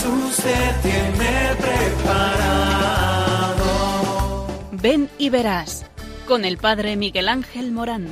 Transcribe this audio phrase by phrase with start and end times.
[0.00, 2.46] Jesús te tiene preparado.
[4.72, 5.84] Ven y verás
[6.26, 8.08] con el Padre Miguel Ángel Morán.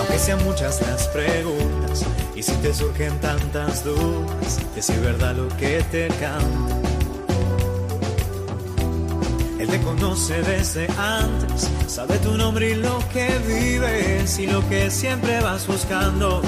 [0.00, 5.84] Aunque sean muchas las preguntas y si te surgen tantas dudas, es verdad lo que
[5.92, 6.80] te canta.
[9.60, 14.90] Él te conoce desde antes, sabe tu nombre y lo que vives y lo que
[14.90, 16.40] siempre vas buscando.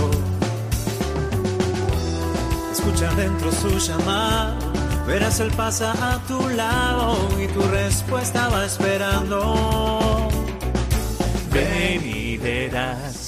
[2.72, 4.56] Escucha dentro su llamada,
[5.06, 10.30] verás él pasa a tu lado y tu respuesta va esperando.
[11.52, 13.23] Ven y verás.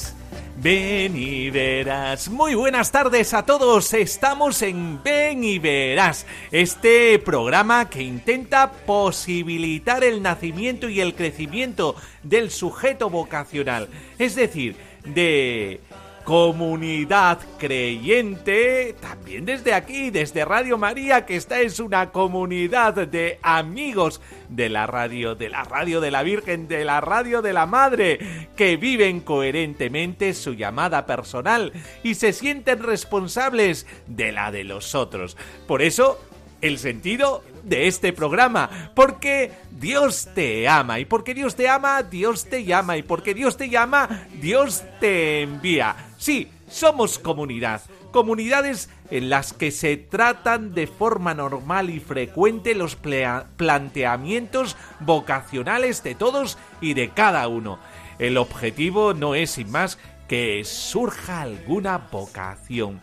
[0.67, 2.29] Ven y verás.
[2.29, 3.95] Muy buenas tardes a todos.
[3.95, 11.95] Estamos en Ven y verás, este programa que intenta posibilitar el nacimiento y el crecimiento
[12.25, 14.75] del sujeto vocacional, es decir,
[15.05, 15.81] de
[16.27, 24.21] comunidad creyente, también desde aquí, desde Radio María, que esta es una comunidad de amigos
[24.49, 28.49] de la radio, de la radio de la Virgen, de la radio de la Madre,
[28.57, 35.37] que viven coherentemente su llamada personal y se sienten responsables de la de los otros.
[35.69, 36.21] Por eso,
[36.61, 42.47] el sentido de este programa, porque Dios te ama y porque Dios te ama, Dios
[42.47, 45.97] te llama y porque Dios te llama, Dios te envía.
[46.17, 52.97] Sí, somos comunidad, comunidades en las que se tratan de forma normal y frecuente los
[52.97, 57.81] planteamientos vocacionales de todos y de cada uno.
[58.21, 63.01] El objetivo no es sin más que surja alguna vocación.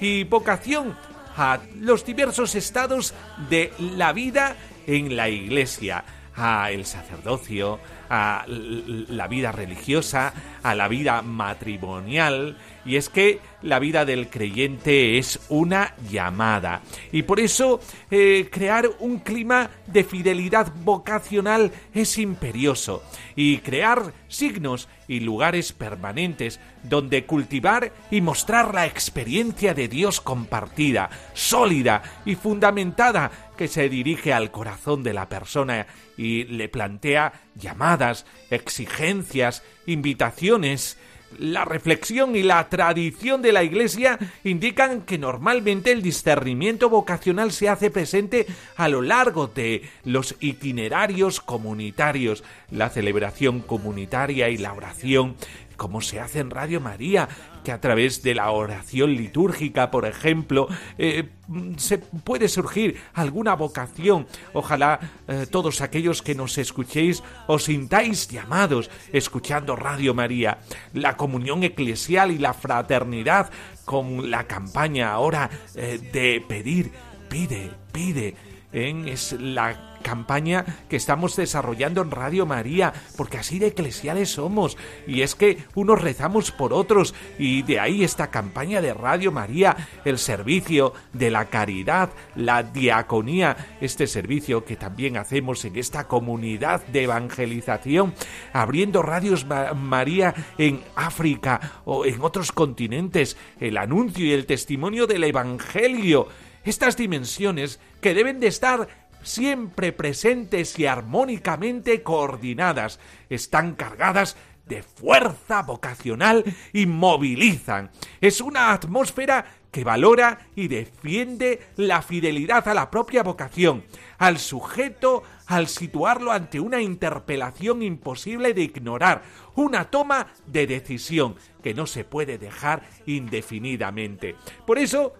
[0.00, 0.96] Y vocación
[1.36, 3.14] a los diversos estados
[3.48, 6.04] de la vida en la iglesia,
[6.36, 13.78] a el sacerdocio, a la vida religiosa, a la vida matrimonial, y es que la
[13.78, 16.82] vida del creyente es una llamada.
[17.12, 17.80] Y por eso
[18.10, 23.02] eh, crear un clima de fidelidad vocacional es imperioso.
[23.36, 31.10] Y crear signos y lugares permanentes donde cultivar y mostrar la experiencia de Dios compartida,
[31.34, 35.86] sólida y fundamentada que se dirige al corazón de la persona
[36.16, 40.96] y le plantea llamadas, exigencias, invitaciones,
[41.38, 47.68] la reflexión y la tradición de la Iglesia indican que normalmente el discernimiento vocacional se
[47.68, 55.36] hace presente a lo largo de los itinerarios comunitarios, la celebración comunitaria y la oración
[55.76, 57.28] como se hace en Radio María,
[57.64, 60.68] que a través de la oración litúrgica, por ejemplo,
[60.98, 61.28] eh,
[61.76, 64.26] se puede surgir alguna vocación.
[64.52, 70.58] Ojalá eh, todos aquellos que nos escuchéis os sintáis llamados escuchando Radio María.
[70.92, 73.50] La comunión eclesial y la fraternidad
[73.84, 76.92] con la campaña ahora eh, de pedir,
[77.28, 78.34] pide, pide.
[78.72, 84.76] es la campaña que estamos desarrollando en Radio María, porque así de eclesiales somos.
[85.06, 89.76] Y es que unos rezamos por otros, y de ahí esta campaña de Radio María,
[90.04, 96.84] el servicio de la caridad, la diaconía, este servicio que también hacemos en esta comunidad
[96.86, 98.14] de evangelización,
[98.52, 105.24] abriendo radios María en África o en otros continentes, el anuncio y el testimonio del
[105.24, 106.28] Evangelio.
[106.64, 108.86] Estas dimensiones que deben de estar
[109.22, 117.90] siempre presentes y armónicamente coordinadas, están cargadas de fuerza vocacional y movilizan.
[118.20, 123.84] Es una atmósfera que valora y defiende la fidelidad a la propia vocación,
[124.18, 129.22] al sujeto, al situarlo ante una interpelación imposible de ignorar,
[129.54, 134.36] una toma de decisión que no se puede dejar indefinidamente.
[134.66, 135.14] Por eso,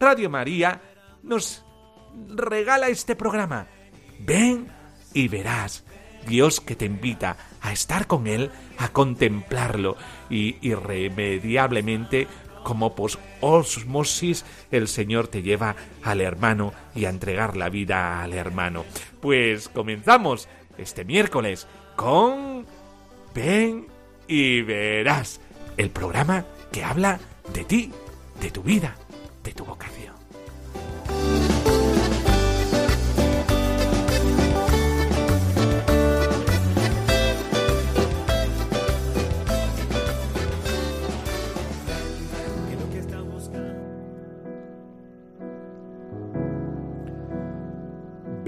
[0.00, 0.80] Radio María
[1.22, 1.64] nos
[2.28, 3.66] regala este programa.
[4.20, 4.68] Ven
[5.14, 5.84] y verás.
[6.26, 9.96] Dios que te invita a estar con Él, a contemplarlo
[10.28, 12.26] y irremediablemente
[12.64, 18.34] como por osmosis el Señor te lleva al hermano y a entregar la vida al
[18.34, 18.84] hermano.
[19.22, 21.66] Pues comenzamos este miércoles
[21.96, 22.66] con
[23.34, 23.86] Ven
[24.26, 25.40] y verás
[25.78, 27.18] el programa que habla
[27.54, 27.90] de ti,
[28.40, 28.96] de tu vida,
[29.42, 30.17] de tu vocación.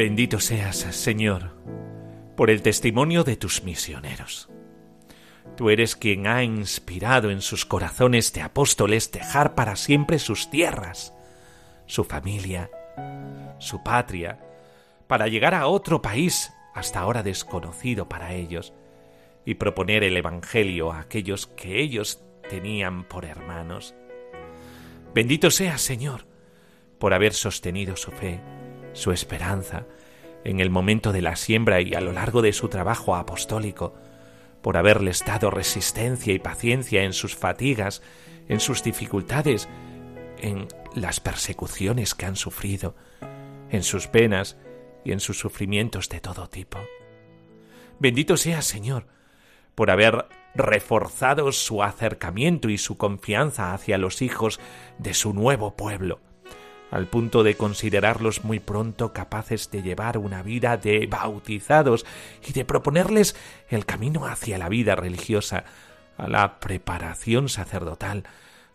[0.01, 1.51] Bendito seas, Señor,
[2.35, 4.49] por el testimonio de tus misioneros.
[5.59, 11.13] Tú eres quien ha inspirado en sus corazones de apóstoles dejar para siempre sus tierras,
[11.85, 12.71] su familia,
[13.59, 14.41] su patria,
[15.07, 18.73] para llegar a otro país hasta ahora desconocido para ellos,
[19.45, 23.95] y proponer el Evangelio a aquellos que ellos tenían por hermanos.
[25.15, 26.25] Bendito sea, Señor,
[26.99, 28.41] por haber sostenido su fe,
[28.93, 29.87] su esperanza,
[30.45, 33.95] en el momento de la siembra y a lo largo de su trabajo apostólico,
[34.63, 38.03] por haberles dado resistencia y paciencia en sus fatigas,
[38.49, 39.69] en sus dificultades,
[40.39, 42.95] en las persecuciones que han sufrido,
[43.71, 44.57] en sus penas
[45.05, 46.79] y en sus sufrimientos de todo tipo.
[47.99, 49.07] Bendito sea, Señor,
[49.75, 54.59] por haber reforzado su acercamiento y su confianza hacia los hijos
[54.99, 56.21] de su nuevo pueblo,
[56.91, 62.05] al punto de considerarlos muy pronto capaces de llevar una vida de bautizados
[62.47, 63.37] y de proponerles
[63.69, 65.65] el camino hacia la vida religiosa,
[66.17, 68.25] a la preparación sacerdotal,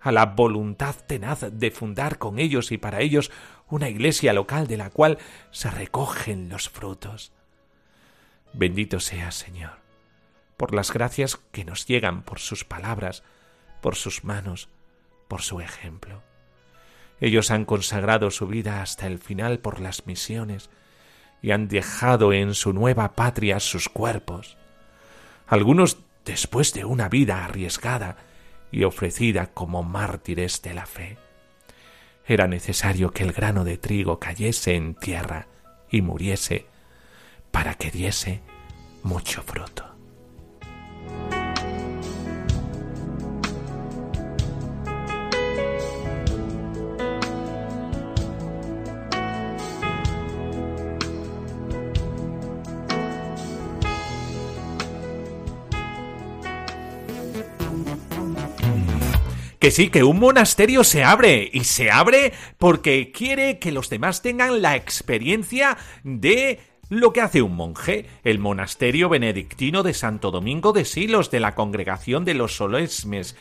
[0.01, 3.31] a la voluntad tenaz de fundar con ellos y para ellos
[3.69, 5.17] una iglesia local de la cual
[5.51, 7.31] se recogen los frutos.
[8.53, 9.79] Bendito sea, Señor,
[10.57, 13.23] por las gracias que nos llegan por sus palabras,
[13.81, 14.69] por sus manos,
[15.27, 16.21] por su ejemplo.
[17.25, 20.69] Ellos han consagrado su vida hasta el final por las misiones
[21.41, 24.57] y han dejado en su nueva patria sus cuerpos.
[25.47, 28.17] Algunos después de una vida arriesgada
[28.71, 31.17] y ofrecida como mártires de la fe.
[32.27, 35.47] Era necesario que el grano de trigo cayese en tierra
[35.89, 36.67] y muriese
[37.49, 38.43] para que diese
[39.01, 39.94] mucho fruto.
[59.65, 64.21] Que sí, que un monasterio se abre y se abre porque quiere que los demás
[64.21, 66.59] tengan la experiencia de
[66.89, 71.55] lo que hace un monje, el monasterio benedictino de Santo Domingo de Silos de la
[71.55, 73.35] congregación de los Solesmes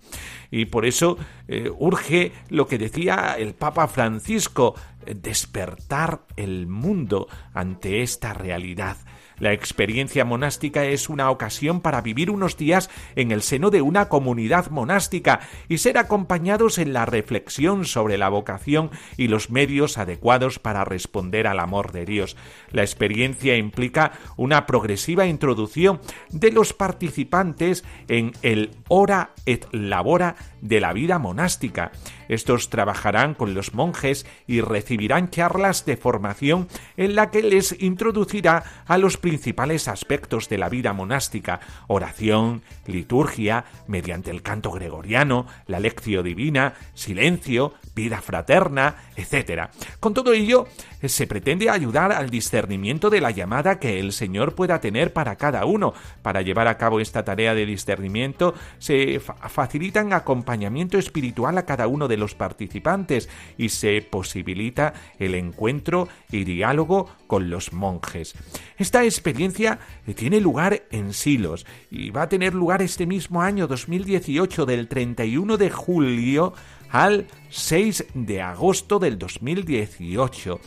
[0.51, 1.17] Y por eso
[1.49, 4.75] eh, urge lo que decía el Papa Francisco,
[5.07, 8.97] despertar el mundo ante esta realidad.
[9.39, 14.09] La experiencia monástica es una ocasión para vivir unos días en el seno de una
[14.09, 20.59] comunidad monástica y ser acompañados en la reflexión sobre la vocación y los medios adecuados
[20.59, 22.37] para responder al amor de Dios.
[22.71, 30.81] La experiencia implica una progresiva introducción de los participantes en el hora et labora de
[30.81, 31.93] la vida monástica.
[32.33, 38.85] Estos trabajarán con los monjes y recibirán charlas de formación en la que les introducirá
[38.87, 45.79] a los principales aspectos de la vida monástica, oración, liturgia, mediante el canto gregoriano, la
[45.79, 49.69] lección divina, silencio, vida fraterna, etc.
[50.01, 50.67] Con todo ello,
[51.03, 55.65] se pretende ayudar al discernimiento de la llamada que el Señor pueda tener para cada
[55.67, 55.93] uno.
[56.23, 62.09] Para llevar a cabo esta tarea de discernimiento, se facilitan acompañamiento espiritual a cada uno
[62.09, 68.35] de los participantes y se posibilita el encuentro y diálogo con los monjes.
[68.79, 69.79] Esta experiencia
[70.15, 75.57] tiene lugar en Silos y va a tener lugar este mismo año 2018 del 31
[75.57, 76.55] de julio
[76.91, 80.61] al 6 de agosto del 2018.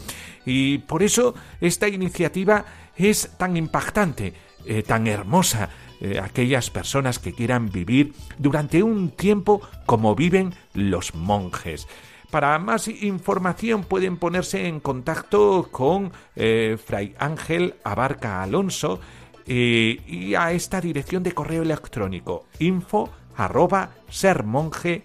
[0.45, 2.65] Y por eso esta iniciativa
[2.97, 4.33] es tan impactante,
[4.65, 5.69] eh, tan hermosa.
[6.05, 11.88] Eh, aquellas personas que quieran vivir durante un tiempo como viven los monjes.
[12.29, 19.00] Para más información pueden ponerse en contacto con eh, Fray Ángel Abarca Alonso
[19.47, 25.01] y a esta dirección de correo electrónico info arroba sermonje.eu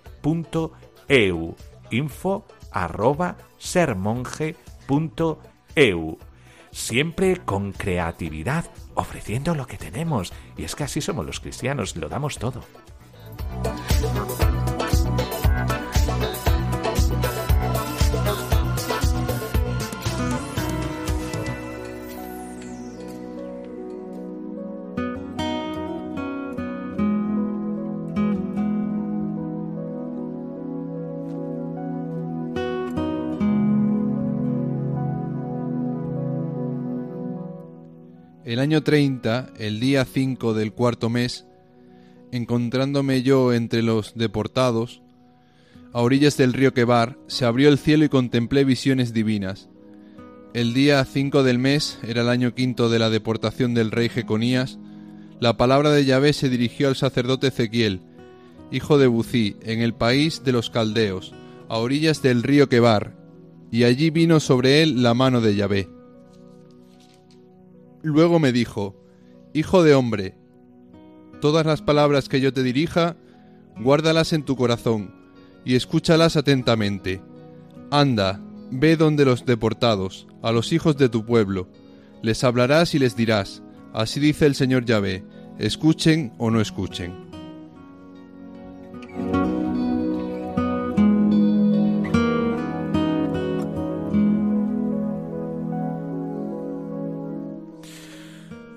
[1.90, 4.58] info arroba sermonje.eu.
[6.72, 8.66] Siempre con creatividad,
[9.00, 10.32] ofreciendo lo que tenemos.
[10.56, 12.62] Y es que así somos los cristianos, lo damos todo.
[38.50, 41.46] El año 30, el día 5 del cuarto mes,
[42.32, 45.02] encontrándome yo entre los deportados,
[45.92, 49.68] a orillas del río Quebar, se abrió el cielo y contemplé visiones divinas.
[50.52, 54.80] El día 5 del mes, era el año quinto de la deportación del rey Jeconías,
[55.38, 58.00] la palabra de Yahvé se dirigió al sacerdote Ezequiel,
[58.72, 61.32] hijo de Bucí, en el país de los caldeos,
[61.68, 63.14] a orillas del río Quebar,
[63.70, 65.99] y allí vino sobre él la mano de Yahvé.
[68.02, 68.96] Luego me dijo,
[69.52, 70.36] Hijo de hombre,
[71.40, 73.16] todas las palabras que yo te dirija,
[73.80, 75.14] guárdalas en tu corazón
[75.64, 77.20] y escúchalas atentamente.
[77.90, 78.40] Anda,
[78.70, 81.68] ve donde los deportados, a los hijos de tu pueblo,
[82.22, 85.24] les hablarás y les dirás, así dice el Señor Yahvé,
[85.58, 87.29] escuchen o no escuchen.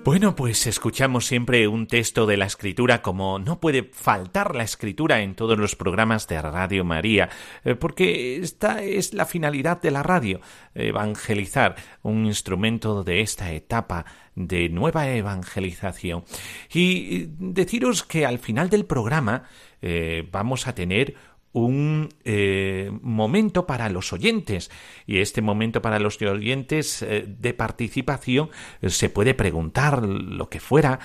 [0.04, 5.22] Bueno, pues escuchamos siempre un texto de la escritura como no puede faltar la escritura
[5.22, 7.30] en todos los programas de Radio María,
[7.64, 10.42] eh, porque esta es la finalidad de la radio,
[10.74, 16.24] evangelizar, un instrumento de esta etapa de nueva evangelización.
[16.70, 19.44] Y deciros que al final del programa
[19.80, 21.14] eh, vamos a tener
[21.54, 24.70] un eh, momento para los oyentes
[25.06, 28.50] y este momento para los oyentes eh, de participación
[28.82, 30.98] eh, se puede preguntar lo que fuera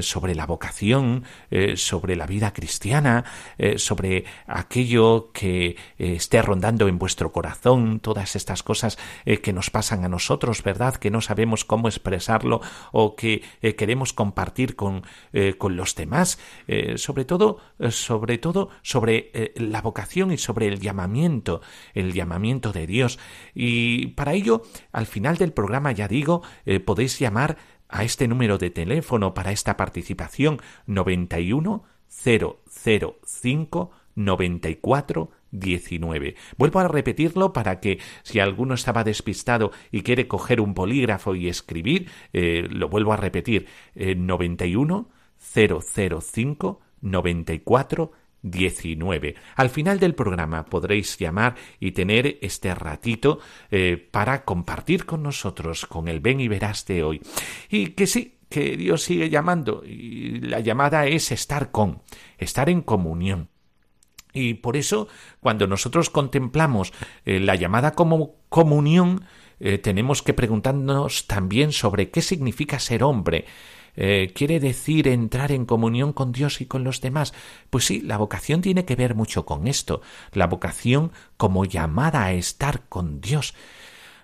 [0.00, 1.24] sobre la vocación,
[1.76, 3.24] sobre la vida cristiana,
[3.76, 10.08] sobre aquello que esté rondando en vuestro corazón, todas estas cosas que nos pasan a
[10.08, 10.96] nosotros, ¿verdad?
[10.96, 12.60] Que no sabemos cómo expresarlo
[12.92, 13.42] o que
[13.76, 15.02] queremos compartir con,
[15.58, 16.38] con los demás,
[16.96, 17.58] sobre todo,
[17.90, 21.60] sobre todo sobre la vocación y sobre el llamamiento,
[21.94, 23.20] el llamamiento de Dios.
[23.54, 27.56] Y para ello, al final del programa, ya digo, eh, podéis llamar
[27.88, 36.34] a este número de teléfono para esta participación 91 005 94 19.
[36.58, 41.48] Vuelvo a repetirlo para que si alguno estaba despistado y quiere coger un polígrafo y
[41.48, 48.12] escribir, eh, lo vuelvo a repetir, 91 005 94
[48.44, 49.34] 19.
[49.56, 55.86] Al final del programa podréis llamar y tener este ratito eh, para compartir con nosotros
[55.86, 57.20] con el ven y verás de hoy.
[57.70, 62.02] Y que sí, que Dios sigue llamando y la llamada es estar con,
[62.38, 63.48] estar en comunión.
[64.32, 65.08] Y por eso,
[65.40, 66.92] cuando nosotros contemplamos
[67.24, 69.24] eh, la llamada como comunión,
[69.60, 73.46] eh, tenemos que preguntarnos también sobre qué significa ser hombre,
[73.96, 77.32] eh, quiere decir entrar en comunión con Dios y con los demás.
[77.70, 82.32] Pues sí, la vocación tiene que ver mucho con esto, la vocación como llamada a
[82.32, 83.54] estar con Dios.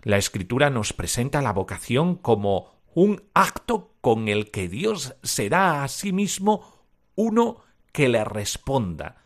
[0.02, 5.88] La Escritura nos presenta la vocación como un acto con el que Dios será a
[5.88, 6.80] sí mismo
[7.14, 7.62] uno
[7.92, 9.22] que le responda.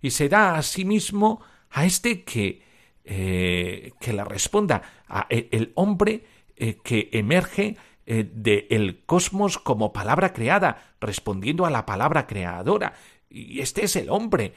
[0.00, 1.40] Y será a sí mismo
[1.70, 2.62] a este que,
[3.04, 6.24] eh, que le responda, a e, el hombre
[6.56, 7.76] eh, que emerge
[8.10, 12.94] eh, del cosmos como palabra creada, respondiendo a la palabra creadora.
[13.28, 14.54] Y este es el hombre,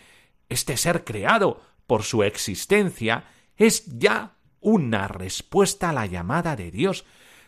[0.47, 3.25] este ser creado por su existencia,
[3.57, 7.03] es ya una respuesta a la llamada de Dios.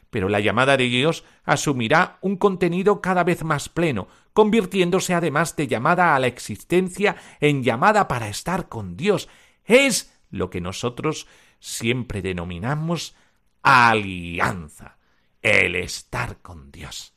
[0.09, 5.67] Pero la llamada de Dios asumirá un contenido cada vez más pleno, convirtiéndose además de
[5.67, 9.29] llamada a la existencia en llamada para estar con Dios.
[9.63, 11.27] Es lo que nosotros
[11.59, 13.15] siempre denominamos
[13.61, 14.97] alianza
[15.43, 17.13] el estar con Dios.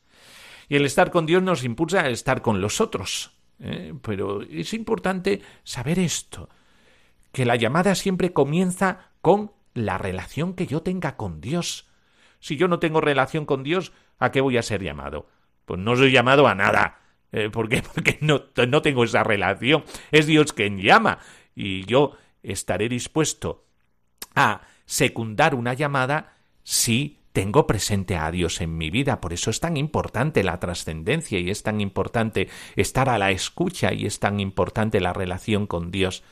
[0.69, 3.31] Y el estar con Dios nos impulsa a estar con los otros.
[3.59, 3.93] ¿eh?
[4.01, 6.49] Pero es importante saber esto,
[7.31, 11.87] que la llamada siempre comienza con la relación que yo tenga con Dios.
[12.39, 15.27] Si yo no tengo relación con Dios, ¿a qué voy a ser llamado?
[15.65, 16.99] Pues no soy llamado a nada.
[17.31, 17.49] ¿Eh?
[17.49, 17.81] ¿Por qué?
[17.93, 19.83] Porque no, no tengo esa relación.
[20.11, 21.19] Es Dios quien llama.
[21.55, 23.65] Y yo estaré dispuesto
[24.35, 29.21] a secundar una llamada si tengo presente a Dios en mi vida.
[29.21, 33.93] Por eso es tan importante la trascendencia y es tan importante estar a la escucha
[33.93, 36.23] y es tan importante la relación con Dios.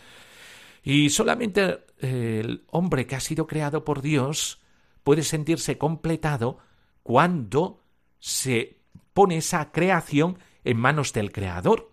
[0.81, 4.63] Y solamente eh, el hombre que ha sido creado por Dios
[5.03, 6.57] puede sentirse completado
[7.03, 7.83] cuando
[8.17, 8.79] se
[9.13, 11.91] pone esa creación en manos del Creador.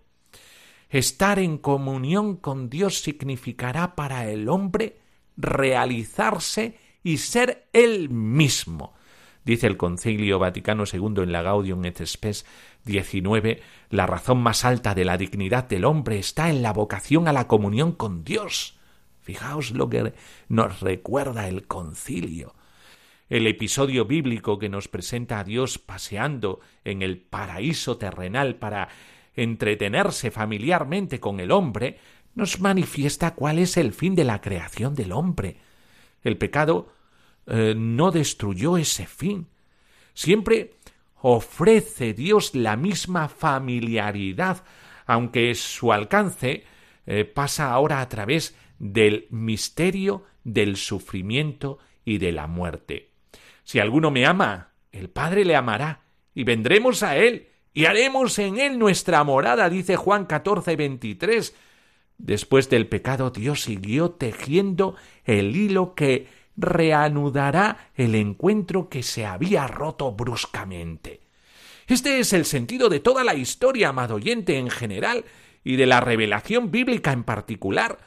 [0.89, 5.01] Estar en comunión con Dios significará para el hombre
[5.37, 8.95] realizarse y ser él mismo.
[9.45, 12.47] Dice el Concilio Vaticano II en la Gaudium et Spes
[12.85, 17.33] 19, la razón más alta de la dignidad del hombre está en la vocación a
[17.33, 18.79] la comunión con Dios.
[19.21, 20.15] Fijaos lo que
[20.49, 22.55] nos recuerda el concilio.
[23.29, 28.91] El episodio bíblico que nos presenta a Dios paseando en el paraíso terrenal para
[29.35, 31.99] entretenerse familiarmente con el hombre,
[32.35, 35.57] nos manifiesta cuál es el fin de la creación del hombre.
[36.23, 36.93] El pecado
[37.47, 39.49] eh, no destruyó ese fin.
[40.15, 40.75] Siempre
[41.21, 44.65] ofrece Dios la misma familiaridad,
[45.07, 46.65] aunque su alcance
[47.07, 53.11] eh, pasa ahora a través del misterio del sufrimiento y de la muerte.
[53.65, 56.03] Si alguno me ama, el Padre le amará,
[56.35, 61.55] y vendremos a él, y haremos en él nuestra morada, dice Juan 14, 23.
[62.19, 69.67] Después del pecado, Dios siguió tejiendo el hilo que reanudará el encuentro que se había
[69.67, 71.21] roto bruscamente.
[71.87, 75.25] Este es el sentido de toda la historia, amado oyente, en general,
[75.65, 77.99] y de la revelación bíblica en particular.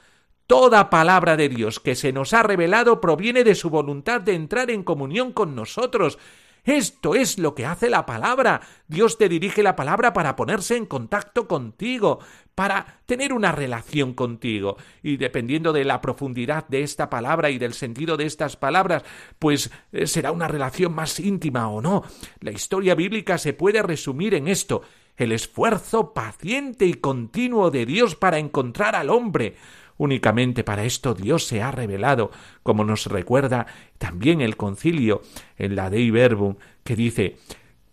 [0.47, 4.69] Toda palabra de Dios que se nos ha revelado proviene de su voluntad de entrar
[4.69, 6.19] en comunión con nosotros,
[6.65, 8.61] esto es lo que hace la palabra.
[8.87, 12.19] Dios te dirige la palabra para ponerse en contacto contigo,
[12.55, 14.77] para tener una relación contigo.
[15.03, 19.03] Y dependiendo de la profundidad de esta palabra y del sentido de estas palabras,
[19.37, 22.03] pues eh, será una relación más íntima o no.
[22.39, 24.81] La historia bíblica se puede resumir en esto
[25.17, 29.55] el esfuerzo paciente y continuo de Dios para encontrar al hombre,
[29.97, 32.31] Únicamente para esto Dios se ha revelado,
[32.63, 35.21] como nos recuerda también el concilio
[35.57, 37.37] en la Dei Verbum, que dice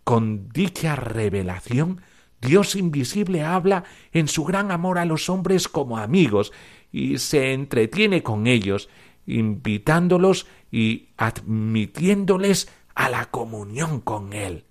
[0.05, 2.01] con dicha revelación
[2.43, 6.53] Dios invisible habla en su gran amor a los hombres como amigos
[6.91, 8.88] y se entretiene con ellos,
[9.27, 14.65] invitándolos y admitiéndoles a la comunión con Él.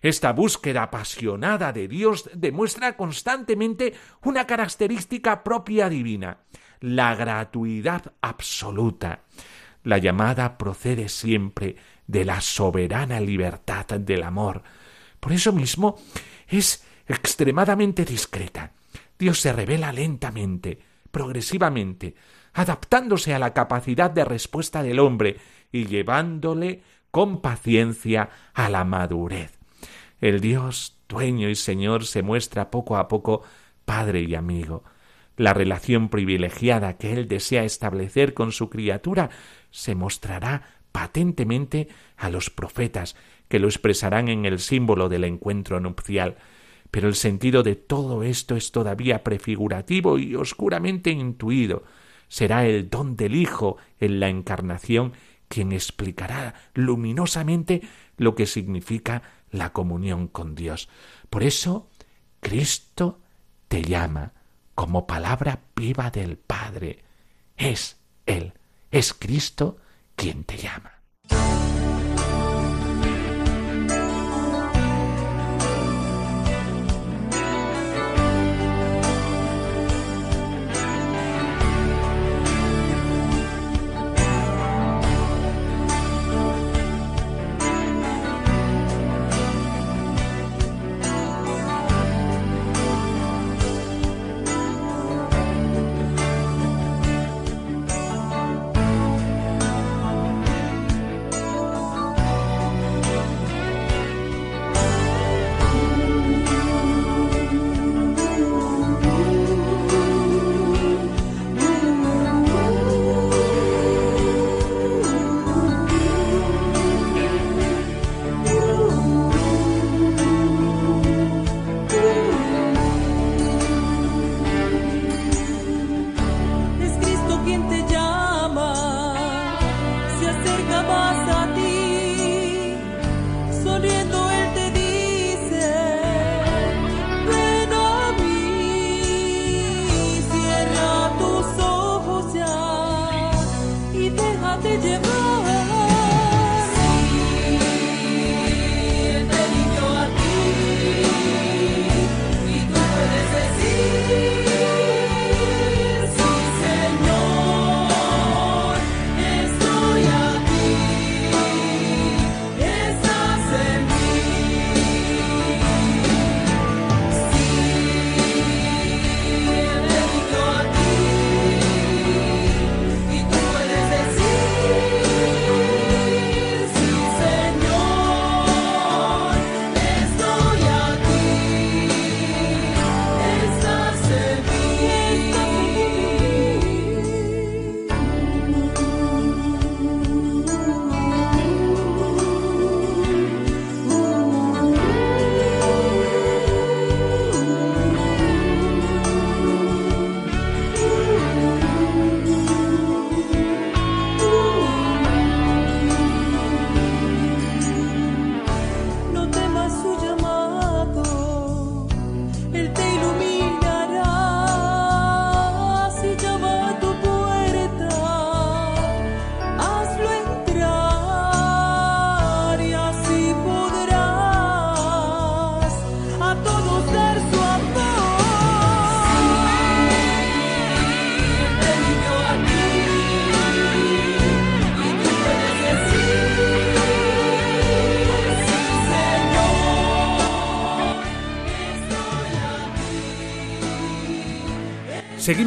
[0.00, 6.38] Esta búsqueda apasionada de Dios demuestra constantemente una característica propia divina,
[6.80, 9.24] la gratuidad absoluta.
[9.82, 14.62] La llamada procede siempre de la soberana libertad del amor.
[15.20, 15.96] Por eso mismo
[16.46, 18.72] es extremadamente discreta.
[19.18, 20.78] Dios se revela lentamente,
[21.10, 22.14] progresivamente,
[22.52, 25.38] adaptándose a la capacidad de respuesta del hombre
[25.72, 29.57] y llevándole con paciencia a la madurez.
[30.20, 33.42] El Dios, dueño y Señor, se muestra poco a poco
[33.84, 34.84] Padre y amigo.
[35.36, 39.30] La relación privilegiada que Él desea establecer con su criatura
[39.70, 43.14] se mostrará patentemente a los profetas,
[43.48, 46.36] que lo expresarán en el símbolo del encuentro nupcial.
[46.90, 51.84] Pero el sentido de todo esto es todavía prefigurativo y oscuramente intuido.
[52.26, 55.12] Será el don del Hijo en la encarnación
[55.48, 57.82] quien explicará luminosamente
[58.16, 60.88] lo que significa la comunión con Dios.
[61.30, 61.88] Por eso,
[62.40, 63.20] Cristo
[63.68, 64.32] te llama
[64.74, 67.04] como palabra viva del Padre.
[67.56, 68.52] Es Él,
[68.90, 69.78] es Cristo
[70.14, 70.97] quien te llama.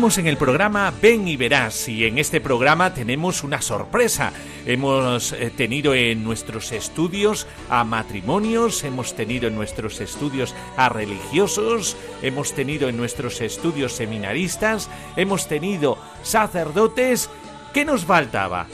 [0.01, 4.33] En el programa Ven y Verás y en este programa tenemos una sorpresa.
[4.65, 11.95] Hemos eh, tenido en nuestros estudios a matrimonios, hemos tenido en nuestros estudios a religiosos,
[12.23, 17.29] hemos tenido en nuestros estudios seminaristas, hemos tenido sacerdotes.
[17.71, 18.65] ¿Qué nos faltaba?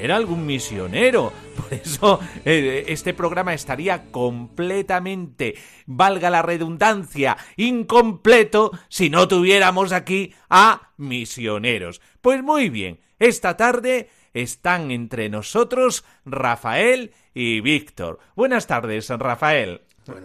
[0.00, 1.30] Tener algún misionero.
[1.56, 10.32] Por eso eh, este programa estaría completamente, valga la redundancia, incompleto si no tuviéramos aquí
[10.48, 12.00] a misioneros.
[12.22, 18.20] Pues muy bien, esta tarde están entre nosotros Rafael y Víctor.
[18.34, 19.82] Buenas tardes, Rafael.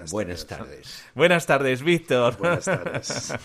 [0.10, 1.06] Buenas, tardes.
[1.14, 2.38] Buenas tardes, Víctor.
[2.38, 3.34] Buenas tardes.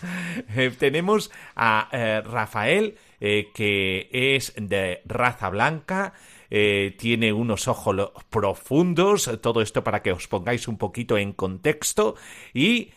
[0.57, 6.14] Eh, tenemos a eh, Rafael, que es de raza blanca,
[6.50, 12.16] eh, tiene unos ojos profundos, todo esto para que os pongáis un poquito en contexto,
[12.52, 12.90] y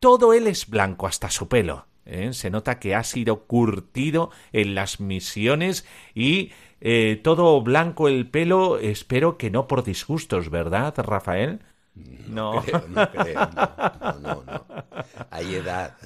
[0.00, 1.86] todo él es blanco hasta su pelo.
[2.04, 2.32] ¿eh?
[2.32, 8.78] Se nota que ha sido curtido en las misiones y eh, todo blanco el pelo,
[8.78, 11.60] espero que no por disgustos, ¿verdad, Rafael?
[12.28, 13.10] No, no.
[13.10, 14.66] Creo, no, no, no,
[15.30, 15.96] Hay edad.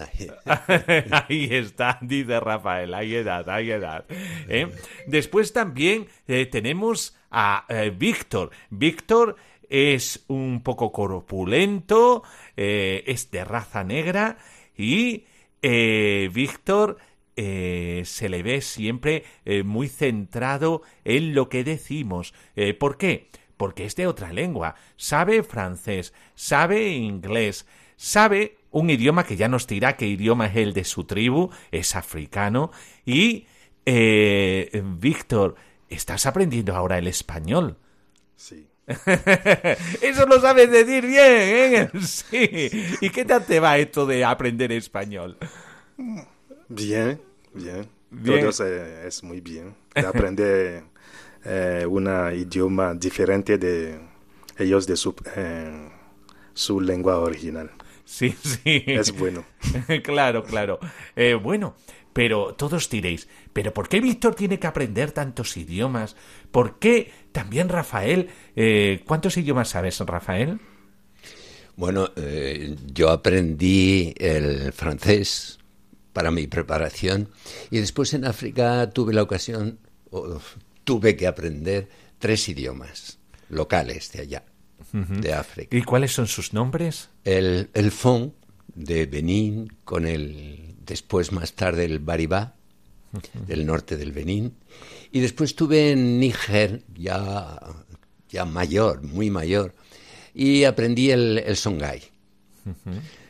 [1.29, 4.05] Ahí está, dice Rafael, hay edad, hay edad.
[4.49, 4.71] ¿eh?
[5.07, 8.51] Después también eh, tenemos a eh, Víctor.
[8.71, 9.37] Víctor
[9.69, 12.25] es un poco corpulento,
[12.57, 14.37] es de raza negra
[14.77, 15.25] y
[15.63, 16.97] Víctor
[17.37, 19.25] se le ve siempre
[19.65, 22.35] muy centrado en lo que decimos.
[22.81, 23.29] ¿Por qué?
[23.61, 29.67] Porque es de otra lengua, sabe francés, sabe inglés, sabe un idioma que ya nos
[29.67, 32.71] dirá qué idioma es el de su tribu, es africano,
[33.05, 33.47] y
[33.85, 35.57] eh, Víctor,
[35.91, 37.77] estás aprendiendo ahora el español.
[38.35, 38.67] Sí.
[38.87, 41.91] Eso lo sabes decir bien, ¿eh?
[42.01, 42.71] Sí.
[43.03, 45.37] ¿Y qué tal te va esto de aprender español?
[46.71, 47.21] Bien,
[47.53, 47.87] bien.
[48.09, 48.41] bien.
[48.41, 49.77] Todo es, muy bien.
[49.95, 50.85] De aprender
[51.45, 54.01] eh, un idioma diferente de
[54.59, 55.89] ellos de su, eh,
[56.55, 57.71] su lengua original.
[58.05, 58.83] Sí, sí.
[58.87, 59.45] Es bueno.
[60.03, 60.81] claro, claro.
[61.15, 61.75] Eh, bueno,
[62.13, 66.17] pero todos diréis, ¿pero por qué Víctor tiene que aprender tantos idiomas?
[66.51, 68.29] ¿Por qué también Rafael?
[68.57, 70.59] Eh, ¿Cuántos idiomas sabes, Rafael?
[71.77, 75.59] Bueno, eh, yo aprendí el francés
[76.13, 77.29] para mi preparación
[77.71, 79.79] y después en África tuve la ocasión,
[80.85, 81.89] tuve que aprender
[82.19, 84.45] tres idiomas locales de allá,
[84.93, 85.77] de África.
[85.77, 87.11] ¿Y cuáles son sus nombres?
[87.25, 88.35] El, el Fon
[88.75, 92.57] de Benín, con el después más tarde el Baribá,
[93.47, 94.55] del norte del Benín.
[95.13, 97.59] Y después estuve en Níger, ya,
[98.29, 99.75] ya mayor, muy mayor,
[100.35, 102.03] y aprendí el, el Songhai,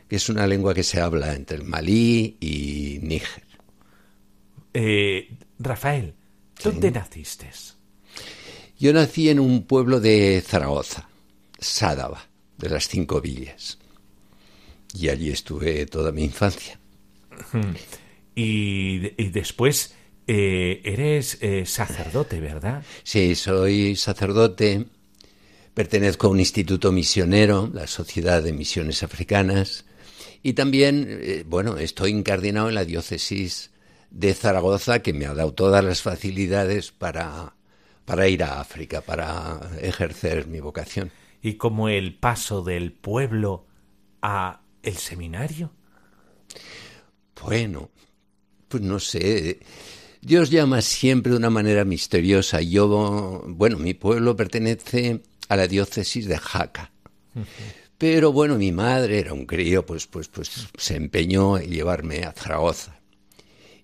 [0.08, 3.44] que es una lengua que se habla entre el Malí y Níger.
[4.74, 6.14] Eh, Rafael,
[6.62, 7.50] ¿Dónde naciste?
[8.78, 11.08] Yo nací en un pueblo de Zaragoza,
[11.58, 13.78] Sádava, de las Cinco Villas.
[14.94, 16.78] Y allí estuve toda mi infancia.
[18.34, 18.98] Y,
[19.30, 19.94] después
[20.26, 22.82] eh, eres eh, sacerdote, ¿verdad?
[23.02, 24.86] Sí, soy sacerdote.
[25.74, 29.84] Pertenezco a un instituto misionero, la Sociedad de Misiones Africanas.
[30.42, 33.70] Y también, eh, bueno, estoy incardinado en la diócesis
[34.10, 37.54] de Zaragoza que me ha dado todas las facilidades para,
[38.04, 41.10] para ir a África, para ejercer mi vocación.
[41.42, 43.66] ¿Y como el paso del pueblo
[44.20, 45.72] a el seminario?
[47.42, 47.90] Bueno,
[48.68, 49.60] pues no sé.
[50.20, 52.60] Dios llama siempre de una manera misteriosa.
[52.60, 56.92] Yo, bueno, mi pueblo pertenece a la diócesis de Jaca.
[57.96, 62.32] Pero bueno, mi madre era un crío, pues, pues, pues se empeñó en llevarme a
[62.32, 62.99] Zaragoza.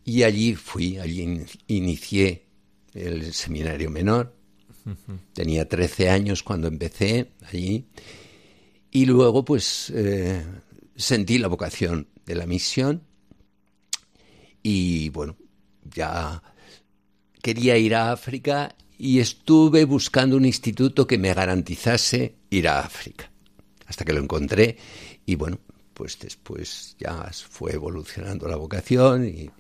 [0.07, 2.47] Y allí fui, allí inicié
[2.95, 4.37] el seminario menor.
[5.33, 7.89] Tenía 13 años cuando empecé allí.
[8.93, 10.47] Y luego, pues, eh,
[10.95, 13.03] sentí la vocación de la misión.
[14.63, 15.37] Y bueno,
[15.83, 16.41] ya
[17.43, 23.29] quería ir a África y estuve buscando un instituto que me garantizase ir a África.
[23.87, 24.79] Hasta que lo encontré.
[25.27, 25.59] Y bueno,
[25.95, 29.51] pues después ya fue evolucionando la vocación y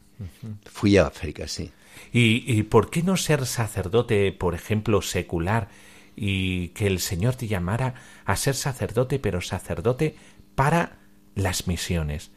[0.65, 1.71] Fui a África, sí.
[2.13, 5.69] ¿Y, por qué no ser sacerdote, por ejemplo, secular,
[6.15, 10.17] y que el Señor te llamara a ser sacerdote, pero sacerdote
[10.55, 10.99] para
[11.35, 12.31] las misiones?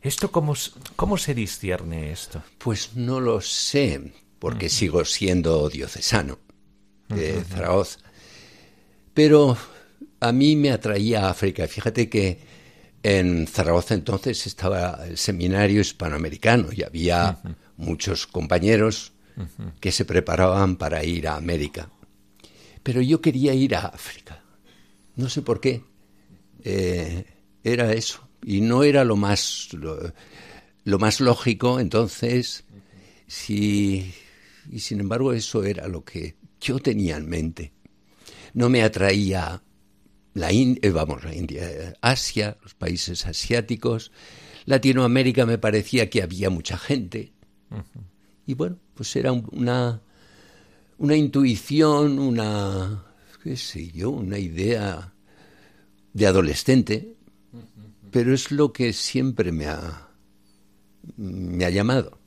[0.00, 0.54] ¿Esto cómo,
[0.94, 2.42] cómo se discierne esto?
[2.58, 6.38] Pues no lo sé, porque sigo siendo diocesano
[7.08, 7.98] de Zaragoza.
[9.12, 9.56] Pero
[10.20, 11.66] a mí me atraía África.
[11.66, 12.38] Fíjate que
[13.08, 17.38] En Zaragoza entonces estaba el seminario hispanoamericano y había
[17.76, 19.12] muchos compañeros
[19.78, 21.88] que se preparaban para ir a América.
[22.82, 24.42] Pero yo quería ir a África.
[25.14, 25.84] No sé por qué.
[26.64, 27.24] Eh,
[27.62, 28.28] era eso.
[28.42, 32.64] Y no era lo más, lo, más lógico, entonces,
[33.28, 34.12] sí,
[34.68, 37.72] y sin embargo eso era lo que yo tenía en mente.
[38.52, 39.62] No me atraía
[40.36, 44.12] la India, eh, vamos, la India, Asia, los países asiáticos,
[44.66, 47.32] Latinoamérica me parecía que había mucha gente.
[48.46, 50.02] Y bueno, pues era una,
[50.98, 53.02] una intuición, una,
[53.42, 55.14] qué sé yo, una idea
[56.12, 57.14] de adolescente,
[58.10, 60.10] pero es lo que siempre me ha,
[61.16, 62.20] me ha llamado.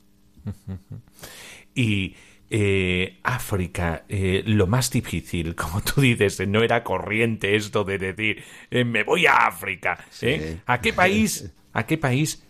[1.76, 2.16] Y
[2.52, 8.42] eh, África, eh, lo más difícil, como tú dices, no era corriente esto de decir
[8.70, 10.04] eh, me voy a África.
[10.66, 12.44] ¿A qué país, a qué país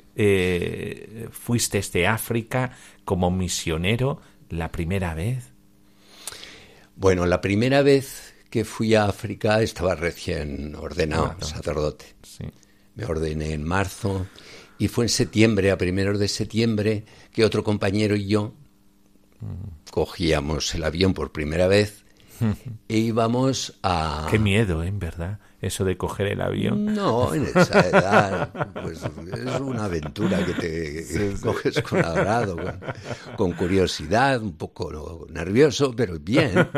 [1.31, 2.73] fuiste de África
[3.05, 5.53] como misionero la primera vez?
[6.97, 12.07] Bueno, la primera vez que fui a África estaba recién ordenado sacerdote.
[12.95, 14.27] Me ordené en marzo
[14.79, 18.55] y fue en septiembre, a primeros de septiembre, que otro compañero y yo
[19.91, 22.05] cogíamos el avión por primera vez
[22.89, 24.27] e íbamos a...
[24.31, 24.93] Qué miedo, ¿eh?
[24.95, 26.95] verdad, eso de coger el avión.
[26.95, 32.57] No, en esa edad, pues es una aventura que te coges con agrado,
[33.37, 36.69] con, curiosidad, un poco nervioso, pero bien,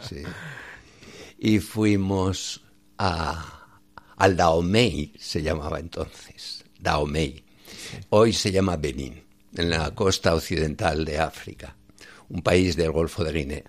[0.00, 0.22] sí.
[1.38, 2.62] Y fuimos
[2.98, 3.80] a,
[4.16, 7.44] al Dahomey, se llamaba entonces, Dahomey.
[8.10, 9.22] Hoy se llama Benín,
[9.54, 11.76] en la costa occidental de África
[12.30, 13.64] un país del Golfo de Guinea.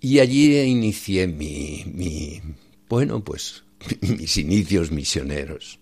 [0.00, 2.40] Y allí inicié mi,
[2.88, 3.64] bueno, pues
[4.00, 5.78] mis inicios misioneros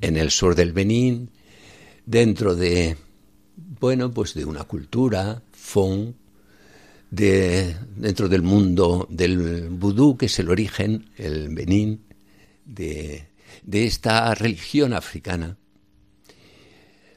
[0.00, 1.30] en el sur del Benín,
[2.06, 2.96] dentro de,
[3.80, 6.16] bueno, pues de una cultura, fon,
[7.10, 12.04] de, dentro del mundo del vudú, que es el origen, el Benín,
[12.64, 13.26] de,
[13.62, 15.58] de esta religión africana.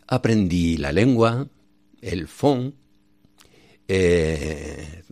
[0.07, 1.47] Aprendí la lengua,
[2.01, 2.75] el fon,
[3.88, 5.04] eh,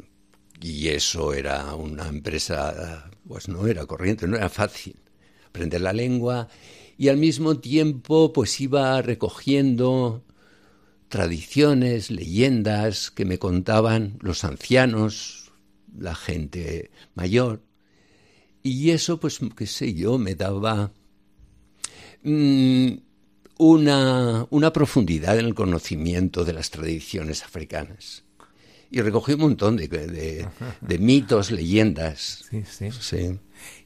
[0.62, 4.96] y eso era una empresa, pues no era corriente, no era fácil
[5.48, 6.48] aprender la lengua
[6.98, 10.24] y al mismo tiempo pues iba recogiendo
[11.10, 15.52] tradiciones, leyendas que me contaban los ancianos,
[15.98, 17.62] la gente mayor.
[18.64, 20.94] Y eso, pues, qué sé yo, me daba
[22.24, 22.92] mm,
[23.58, 28.24] una, una profundidad en el conocimiento de las tradiciones africanas
[28.92, 32.46] y recogí un montón de, de, mitos, leyendas.
[32.50, 33.40] Sí, sí.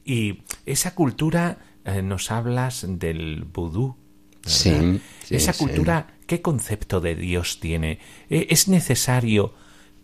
[0.04, 3.96] Y esa cultura, eh, nos hablas del vudú.
[4.44, 7.98] Sí, Esa cultura, ¿qué concepto de Dios tiene?
[8.30, 9.54] Eh, ¿Es necesario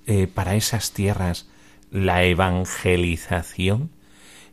[0.06, 1.48] eh, para esas tierras
[1.90, 3.90] la evangelización?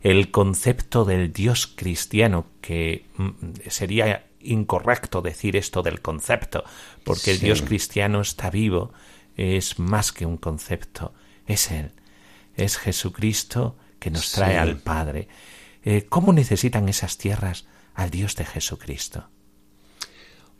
[0.02, 3.30] El concepto del Dios cristiano, que mm,
[3.68, 6.64] sería incorrecto decir esto del concepto,
[7.04, 8.92] porque el Dios cristiano está vivo
[9.40, 11.14] es más que un concepto,
[11.46, 11.92] es Él,
[12.56, 15.28] es Jesucristo que nos trae al Padre.
[15.82, 19.28] Eh, ¿Cómo necesitan esas tierras al Dios de Jesucristo?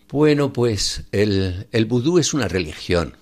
[0.08, 3.16] Bueno, pues el, el vudú es una religión,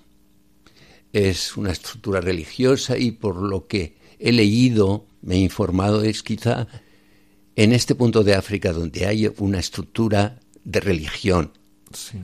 [1.13, 6.69] es una estructura religiosa y por lo que he leído, me he informado, es quizá
[7.57, 11.53] en este punto de África donde hay una estructura de religión.
[11.93, 12.19] Sí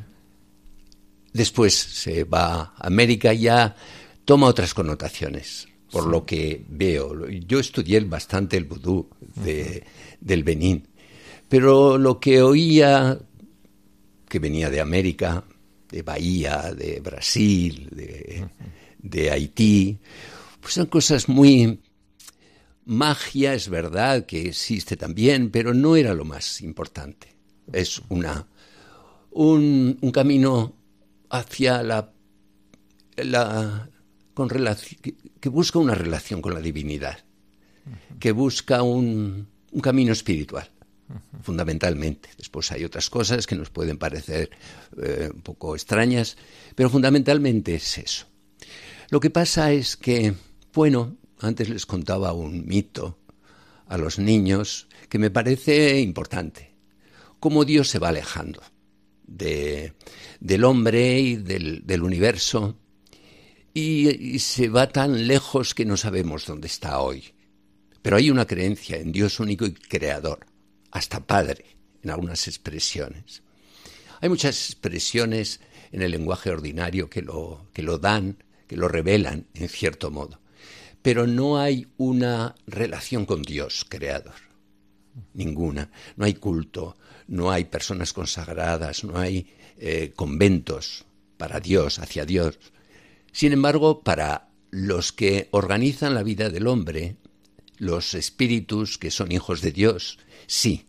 [1.34, 3.76] después se va a América y ya
[4.24, 7.28] toma otras connotaciones, por lo que veo.
[7.28, 9.84] Yo estudié bastante el vudú de,
[10.20, 10.88] del Benín,
[11.48, 13.18] pero lo que oía
[14.28, 15.44] que venía de América,
[15.90, 18.48] de Bahía, de Brasil, de,
[18.98, 19.98] de Haití,
[20.60, 21.80] pues son cosas muy...
[22.86, 27.28] Magia es verdad que existe también, pero no era lo más importante.
[27.72, 28.46] Es una,
[29.30, 30.74] un, un camino
[31.30, 32.12] hacia la,
[33.16, 33.88] la
[34.34, 37.18] con que, busca una relación con la divinidad,
[38.18, 40.68] que busca un, un camino espiritual,
[41.42, 42.30] fundamentalmente.
[42.36, 44.50] Después hay otras cosas que nos pueden parecer
[45.00, 46.36] eh, un poco extrañas,
[46.74, 48.26] pero fundamentalmente es eso.
[49.10, 50.34] Lo que pasa es que,
[50.72, 53.18] bueno, antes les contaba un mito
[53.86, 56.74] a los niños que me parece importante,
[57.38, 58.62] cómo Dios se va alejando
[59.26, 59.94] de,
[60.40, 62.78] del hombre y del, universo
[63.72, 67.34] y, se va tan lejos que no sabemos dónde está hoy.
[68.02, 70.46] Pero hay una creencia en Dios único y creador,
[70.90, 71.64] hasta Padre
[72.02, 73.42] en algunas expresiones.
[74.20, 75.60] Hay muchas expresiones
[75.90, 80.40] en el lenguaje ordinario que lo, que lo dan, que lo revelan en cierto modo,
[81.02, 84.34] pero no hay una relación con Dios creador,
[85.34, 85.90] ninguna.
[86.16, 89.46] No hay culto, no hay personas consagradas, no hay
[89.78, 91.04] eh, conventos
[91.36, 92.58] para Dios, hacia Dios.
[93.32, 97.16] Sin embargo, para los que organizan la vida del hombre,
[97.78, 100.88] los espíritus que son hijos de Dios, sí.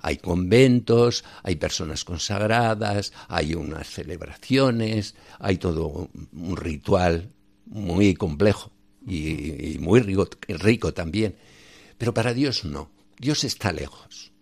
[0.00, 7.32] Hay conventos, hay personas consagradas, hay unas celebraciones, hay todo un ritual
[7.64, 8.70] muy complejo
[9.06, 11.36] y, muy rico, rico también.
[11.96, 14.33] Pero para Dios no, Dios está lejos.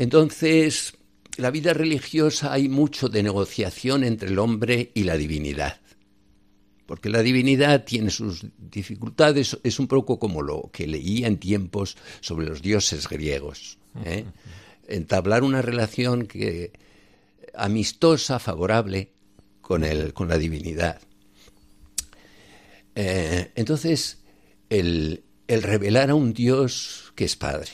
[0.00, 0.94] Entonces,
[1.36, 5.78] la vida religiosa hay mucho de negociación entre el hombre y la divinidad
[6.86, 11.96] porque la divinidad tiene sus dificultades, es un poco como lo que leía en tiempos
[12.20, 13.78] sobre los dioses griegos.
[14.04, 14.24] ¿eh?
[14.88, 16.72] Entablar una relación que,
[17.54, 19.12] amistosa, favorable
[19.60, 21.00] con, el, con la divinidad.
[22.96, 24.18] Eh, entonces,
[24.68, 27.70] el, el, revelar a un Dios que es Padre,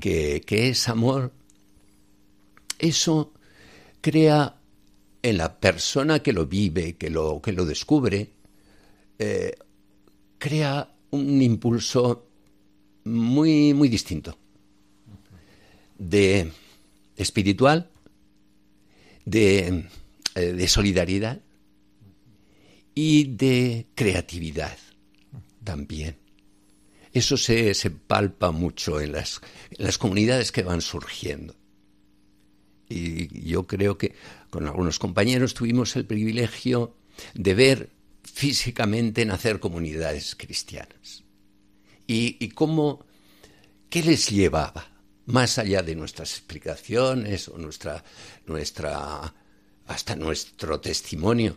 [0.00, 1.32] que, que es amor,
[2.78, 3.32] eso
[4.00, 4.56] crea
[5.22, 8.30] en la persona que lo vive, que lo, que lo descubre,
[9.18, 9.54] eh,
[10.38, 12.28] crea un impulso
[13.04, 14.38] muy, muy distinto
[15.98, 16.52] de
[17.16, 17.90] espiritual,
[19.24, 19.88] de,
[20.34, 21.40] eh, de solidaridad
[22.94, 24.76] y de creatividad
[25.64, 26.16] también.
[27.16, 29.40] Eso se, se palpa mucho en las,
[29.78, 31.56] las comunidades que van surgiendo.
[32.90, 34.14] Y yo creo que
[34.50, 36.94] con algunos compañeros tuvimos el privilegio
[37.32, 37.90] de ver
[38.22, 41.24] físicamente nacer comunidades cristianas.
[42.06, 43.06] Y, cómo,
[43.88, 44.86] qué les llevaba,
[45.24, 48.04] más allá de nuestras explicaciones o nuestra,
[48.44, 49.32] nuestra,
[49.86, 51.56] hasta nuestro testimonio,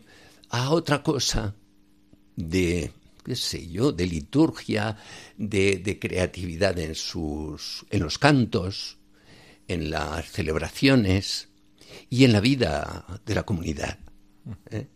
[0.51, 1.53] a otra cosa
[2.37, 2.93] de,
[3.29, 4.97] qué sé yo, de liturgia,
[5.37, 8.97] de, de creatividad en, sus, en los cantos,
[9.67, 11.49] en las celebraciones,
[12.09, 13.99] y en la vida de la comunidad.
[14.71, 14.87] ¿eh?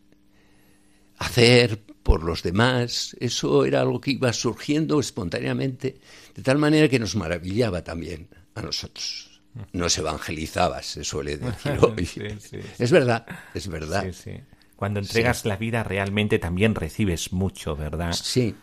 [1.18, 6.00] Hacer por los demás, eso era algo que iba surgiendo espontáneamente,
[6.34, 9.30] de tal manera que nos maravillaba también a nosotros.
[9.74, 12.10] Nos evangelizaba, se suele decir hoy.
[12.80, 14.12] Es verdad, es verdad.
[14.76, 18.14] Cuando entregas la vida realmente también recibes mucho, ¿verdad?
[18.14, 18.56] Sí.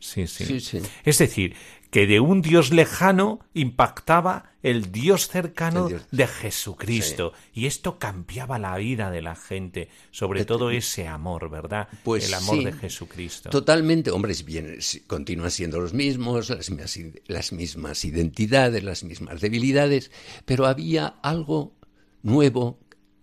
[0.00, 0.80] Sí, sí.
[1.04, 1.56] Es decir,
[1.90, 7.32] que de un Dios lejano impactaba el Dios cercano de Jesucristo.
[7.52, 11.88] Y esto cambiaba la vida de la gente, sobre todo ese amor, ¿verdad?
[12.04, 13.50] Pues el amor de Jesucristo.
[13.50, 20.10] Totalmente, hombres, bien, continúan siendo los mismos, las mismas, las mismas identidades, las mismas debilidades,
[20.44, 21.74] pero había algo
[22.22, 22.78] nuevo,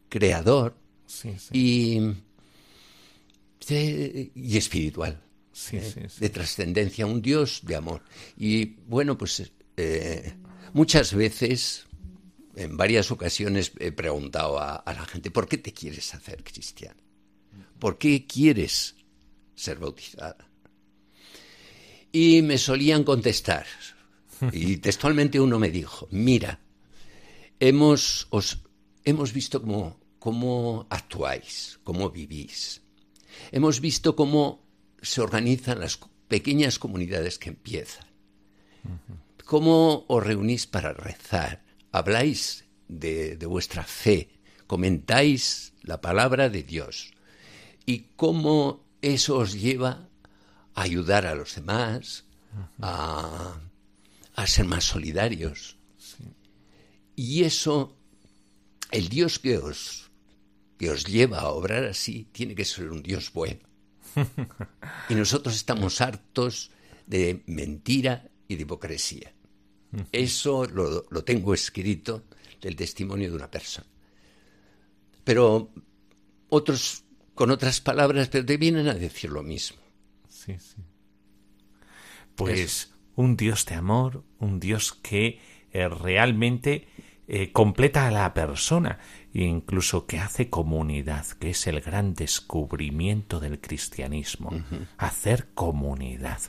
[0.10, 0.78] creador
[1.52, 2.00] y,
[3.74, 5.22] y espiritual.
[5.72, 6.07] ¿eh?
[6.20, 8.01] de trascendencia, un Dios de amor.
[8.38, 10.34] Y bueno, pues eh,
[10.74, 11.86] muchas veces,
[12.55, 17.01] en varias ocasiones, he preguntado a, la gente, ¿por qué te quieres hacer cristiano?
[17.80, 18.95] ¿Por qué quieres
[19.55, 20.49] ser bautizada?
[22.11, 23.66] Y me solían contestar.
[24.51, 26.59] Y textualmente uno me dijo, mira,
[27.59, 28.59] hemos, os,
[29.03, 32.82] hemos visto cómo, cómo actuáis, cómo vivís.
[33.51, 34.65] Hemos visto cómo
[35.01, 38.05] se organizan las pequeñas comunidades que empiezan.
[39.45, 41.63] ¿Cómo os reunís para rezar?
[41.91, 44.39] ¿Habláis de, vuestra fe?
[44.67, 47.13] ¿Comentáis la palabra de Dios?
[47.86, 50.09] ¿Y cómo eso os lleva
[50.73, 52.25] a ayudar a los demás,
[52.81, 53.59] a,
[54.47, 55.77] ser más solidarios?
[57.15, 57.95] Y eso,
[58.91, 60.05] el Dios que os,
[60.78, 63.61] que os lleva a obrar así, tiene que ser un Dios bueno
[65.09, 66.71] y nosotros estamos hartos
[67.05, 69.34] de mentira y de hipocresía.
[70.11, 72.26] Eso lo, tengo escrito
[72.61, 73.88] del testimonio de una persona.
[75.23, 75.71] Pero
[76.49, 77.03] otros,
[77.34, 79.78] con otras palabras, te vienen a decir lo mismo.
[80.28, 80.82] Sí, sí.
[82.36, 85.39] Pues un Dios de amor, un Dios que
[85.71, 86.88] eh, realmente
[87.28, 88.99] eh, completa a la persona
[89.43, 94.51] incluso que hace comunidad, que es el gran descubrimiento del cristianismo,
[94.97, 96.39] hacer comunidad,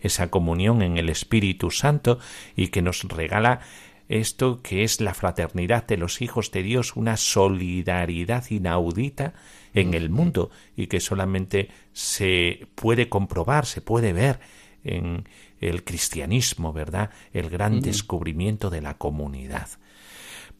[0.00, 2.18] esa comunión en el Espíritu Santo
[2.54, 3.60] y que nos regala
[4.08, 9.32] esto que es la fraternidad de los hijos de Dios, una solidaridad inaudita
[9.72, 14.40] en el mundo y que solamente se puede comprobar, se puede ver
[14.84, 15.26] en
[15.60, 17.10] el cristianismo, ¿verdad?
[17.32, 19.68] El gran descubrimiento de la comunidad.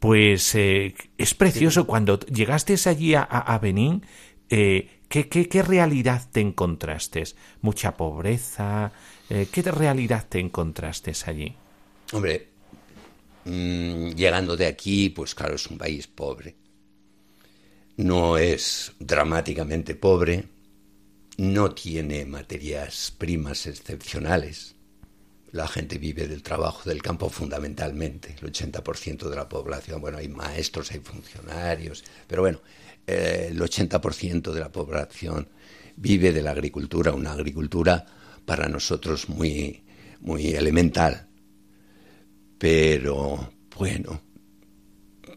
[0.00, 4.04] Pues eh, es precioso cuando llegaste allí a, Benín,
[4.50, 7.24] eh, ¿qué, qué, realidad te encontraste?
[7.62, 8.92] ¿Mucha pobreza?
[9.30, 11.54] Eh, ¿Qué realidad te encontraste allí?
[12.12, 12.48] Hombre,
[13.44, 16.54] mm, llegando de aquí, pues claro, es un país pobre.
[17.96, 20.44] No es dramáticamente pobre,
[21.38, 24.75] no tiene materias primas excepcionales,
[25.52, 30.28] la gente vive del trabajo del campo fundamentalmente, el 80% de la población, bueno, hay
[30.28, 32.60] maestros, hay funcionarios, pero bueno,
[33.06, 35.48] eh, el 80% de la población
[35.96, 38.04] vive de la agricultura, una agricultura
[38.44, 39.82] para nosotros muy,
[40.20, 41.28] muy elemental.
[42.58, 44.22] Pero bueno,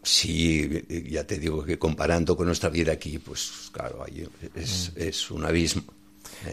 [0.02, 4.04] sí, ya te digo que comparando con nuestra vida aquí, pues claro,
[4.54, 5.84] es, es un abismo.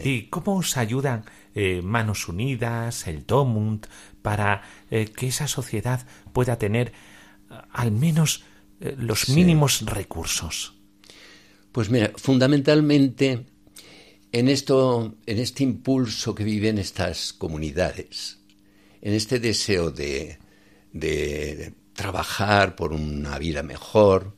[0.04, 1.24] ¿Y cómo os ayudan
[1.54, 3.86] eh, Manos Unidas, el Domund,
[4.22, 8.44] para eh, que esa sociedad pueda tener eh, al menos
[8.80, 10.74] los mínimos recursos?
[11.72, 13.46] Pues mira, fundamentalmente
[14.32, 18.38] en esto, en este impulso que viven estas comunidades,
[19.00, 20.38] en este deseo de,
[21.92, 24.36] trabajar por una vida mejor,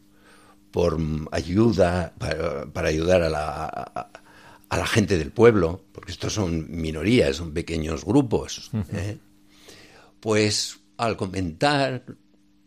[0.71, 0.99] por
[1.33, 4.11] ayuda, para, ayudar a la,
[4.71, 9.19] a la gente del pueblo, porque estos son minorías, son pequeños grupos, ¿eh?
[10.21, 12.05] pues al comentar,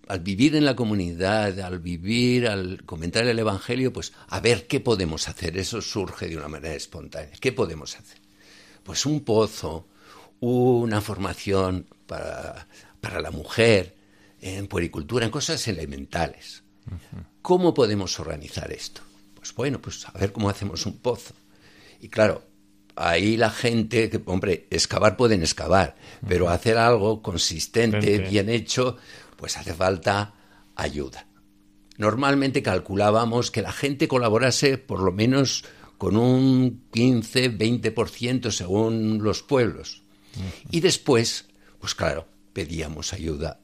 [0.09, 4.81] al vivir en la comunidad, al vivir, al comentar el Evangelio, pues a ver qué
[4.81, 5.57] podemos hacer.
[5.57, 7.37] Eso surge de una manera espontánea.
[7.39, 8.17] ¿Qué podemos hacer?
[8.83, 9.87] Pues un pozo,
[10.41, 12.67] una formación para,
[12.99, 13.95] para la mujer,
[14.41, 16.63] en puericultura, en cosas elementales.
[17.41, 19.01] ¿Cómo podemos organizar esto?
[19.35, 21.33] Pues bueno, pues a ver cómo hacemos un pozo
[21.99, 22.43] y claro,
[22.95, 25.95] ahí la gente, que, hombre, excavar pueden excavar,
[26.27, 28.97] pero hacer algo consistente, bien hecho,
[29.35, 30.33] pues hace falta
[30.75, 31.27] ayuda.
[31.97, 35.63] Normalmente calculábamos que la gente colaborase por lo menos
[35.97, 40.03] con un 15, 20% según los pueblos.
[40.71, 41.45] Y después,
[41.79, 43.59] pues claro, pedíamos ayuda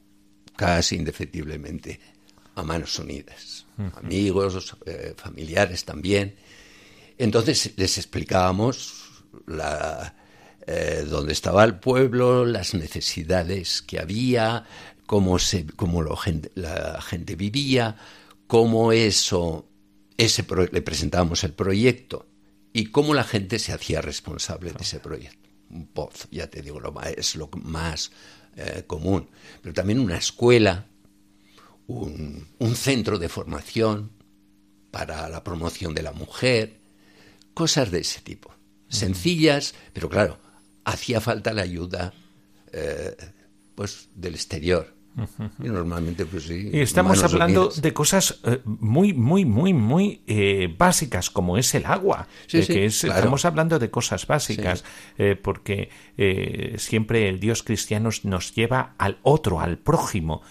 [0.56, 2.00] casi indefectiblemente
[2.56, 3.66] a manos unidas.
[3.96, 6.36] Amigos, eh, familiares también.
[7.20, 9.26] Entonces les explicábamos
[10.66, 14.64] eh, dónde estaba el pueblo, las necesidades que había,
[15.06, 17.98] cómo, se, cómo la gente vivía,
[18.48, 19.68] cómo eso,
[20.18, 22.26] ese le presentábamos el proyecto
[22.72, 25.50] y cómo la gente se hacía responsable de ese proyecto.
[25.70, 28.12] Un pozo, ya te digo, lo es lo más
[28.56, 29.30] eh, común.
[29.62, 30.88] Pero también una escuela,
[31.86, 34.12] un centro de formación
[34.90, 36.79] para la promoción de la mujer,
[37.60, 38.56] Cosas de ese tipo.
[38.88, 40.40] Sencillas, pero claro,
[40.86, 42.14] hacía falta la ayuda
[42.72, 43.18] eh,
[43.76, 44.96] pues del exterior.
[45.62, 46.70] Y normalmente, pues sí.
[46.72, 51.86] Y estamos hablando de cosas eh, muy, muy, muy, muy eh, básicas, como es el
[51.86, 52.30] agua.
[52.50, 54.86] que Estamos hablando de cosas básicas,
[55.42, 55.90] porque
[56.78, 60.44] siempre el Dios cristiano nos lleva al otro, al prójimo,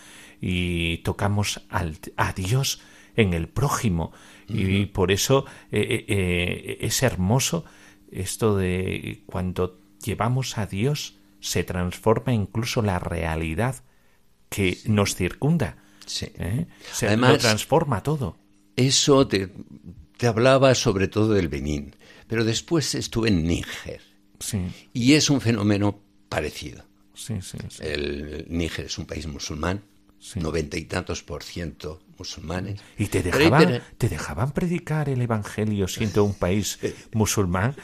[0.42, 2.82] y tocamos al, a Dios
[3.16, 4.12] en el prójimo.
[4.48, 7.64] Y por eso eh, eh, eh, es hermoso
[8.10, 13.76] esto de cuando llevamos a Dios se transforma incluso la realidad
[14.48, 15.76] que nos circunda.
[16.06, 16.28] Sí.
[16.92, 18.36] Se Además, lo transforma todo.
[18.76, 19.52] Eso te,
[20.16, 21.94] te, hablaba sobre todo del Benín,
[22.26, 24.00] pero después estuve en Níger.
[24.40, 24.60] Sí.
[24.94, 26.84] Y es un fenómeno parecido.
[27.14, 29.82] Sí, sí, El Níger es un país musulmán,
[30.36, 32.80] noventa y tantos por ciento musulmanes.
[32.98, 36.78] ¿Y te dejaban, te dejaban predicar el Evangelio siendo un país
[37.12, 37.76] musulmán?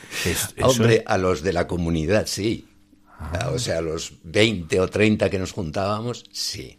[0.61, 2.67] Hombre, a los de la comunidad sí.
[3.19, 3.51] Ah.
[3.53, 6.79] O sea, a los 20 o 30 que nos juntábamos, sí.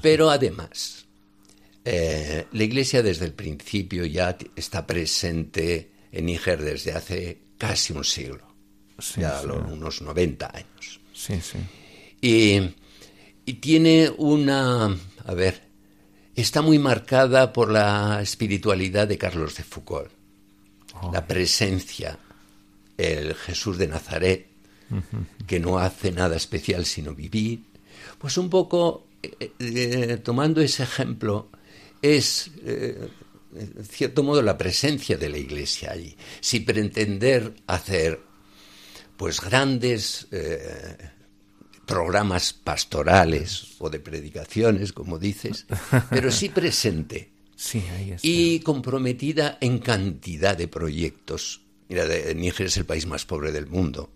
[0.00, 1.06] Pero además,
[1.84, 8.04] eh, la Iglesia desde el principio ya está presente en Níger desde hace casi un
[8.04, 8.46] siglo,
[9.16, 11.00] ya unos 90 años.
[11.12, 11.58] Sí, sí.
[12.20, 12.74] Y,
[13.46, 14.94] y tiene una,
[15.24, 15.62] a ver,
[16.34, 20.10] está muy marcada por la espiritualidad de Carlos de Foucault,
[21.00, 21.12] oh.
[21.12, 22.18] la presencia,
[22.98, 24.48] el Jesús de Nazaret,
[25.46, 27.62] que no hace nada especial sino vivir.
[28.18, 31.50] Pues un poco, eh, eh, tomando ese ejemplo,
[32.02, 33.08] es, eh,
[33.54, 38.20] en cierto modo, la presencia de la Iglesia allí, sin pretender hacer
[39.16, 40.26] pues grandes
[41.86, 45.66] programas pastorales o de predicaciones, como dices,
[46.10, 47.32] pero sí presente.
[47.54, 48.26] Sí, ahí está.
[48.26, 51.62] Y comprometida en cantidad de proyectos.
[51.88, 54.12] Mira, Níger es el país más pobre del mundo.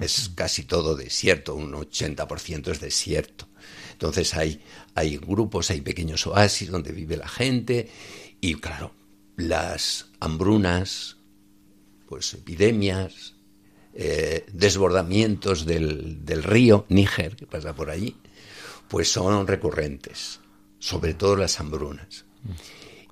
[0.00, 3.48] Es casi todo desierto, un 80% es desierto.
[3.92, 4.60] Entonces hay,
[4.94, 7.88] hay grupos, hay pequeños oasis donde vive la gente
[8.40, 8.92] y claro,
[9.36, 11.18] las hambrunas,
[12.08, 13.34] pues epidemias,
[13.92, 18.16] eh, desbordamientos del, del, río Níger, que pasa por allí,
[18.88, 20.40] pues son recurrentes,
[20.78, 22.24] sobre todo las hambrunas.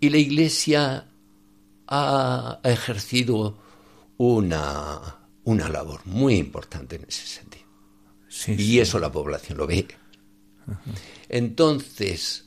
[0.01, 1.09] Y la Iglesia
[1.89, 3.59] ha, ejercido
[4.19, 7.67] una, una, labor muy importante en ese sentido.
[8.47, 9.87] y eso la población lo ve.
[11.29, 12.45] Entonces,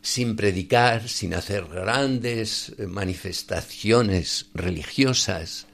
[0.00, 5.66] sin predicar, sin hacer grandes manifestaciones religiosas,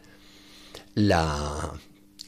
[0.99, 1.73] la,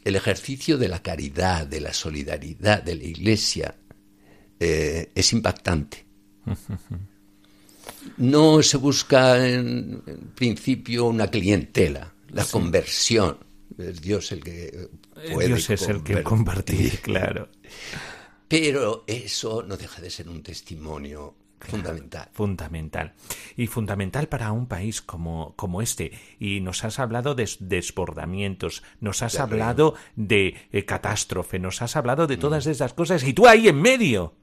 [0.04, 3.74] el ejercicio de la caridad, de la solidaridad de la Iglesia
[4.58, 6.06] eh, es impactante.
[8.18, 10.02] No se busca en,
[10.34, 13.38] principio una clientela, la conversión.
[13.76, 14.88] Es Dios el que
[15.32, 17.48] puede Dios es el que convertir, claro.
[18.46, 22.28] Pero eso no deja de ser un testimonio fundamental.
[22.32, 23.12] Fundamental.
[23.56, 26.12] Y fundamental para un país como, como este.
[26.38, 32.26] Y nos has hablado de desbordamientos, nos has hablado de eh, catástrofe, nos has hablado
[32.26, 32.70] de todas mm.
[32.70, 34.34] esas cosas y tú ahí en medio.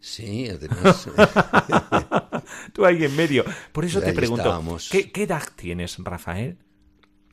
[0.00, 1.08] Sí, además.
[2.72, 3.44] Tú ahí en medio.
[3.70, 6.58] Por eso te pregunto, ¿qué, edad tienes, Rafael?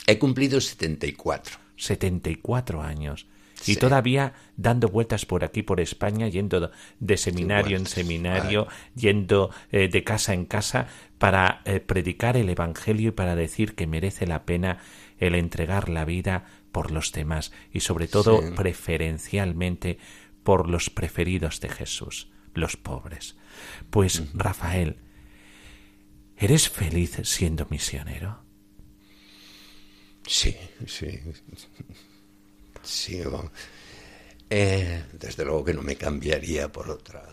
[0.06, 1.58] He cumplido 74.
[1.76, 3.28] 74 años.
[3.66, 9.90] Y todavía dando vueltas por aquí, por España, yendo de seminario en seminario, yendo eh,
[9.90, 10.88] de casa en casa
[11.18, 14.80] para eh, predicar el Evangelio y para decir que merece la pena
[15.18, 19.98] el entregar la vida por los demás y sobre todo preferencialmente
[20.44, 23.36] por los preferidos de Jesús los pobres.
[23.90, 24.98] Pues, Rafael,
[26.38, 28.44] ¿eres feliz siendo misionero?
[30.26, 30.56] Sí,
[30.86, 31.20] sí.
[32.84, 33.22] Sí,
[34.50, 37.24] eh, desde luego que no me cambiaría por otra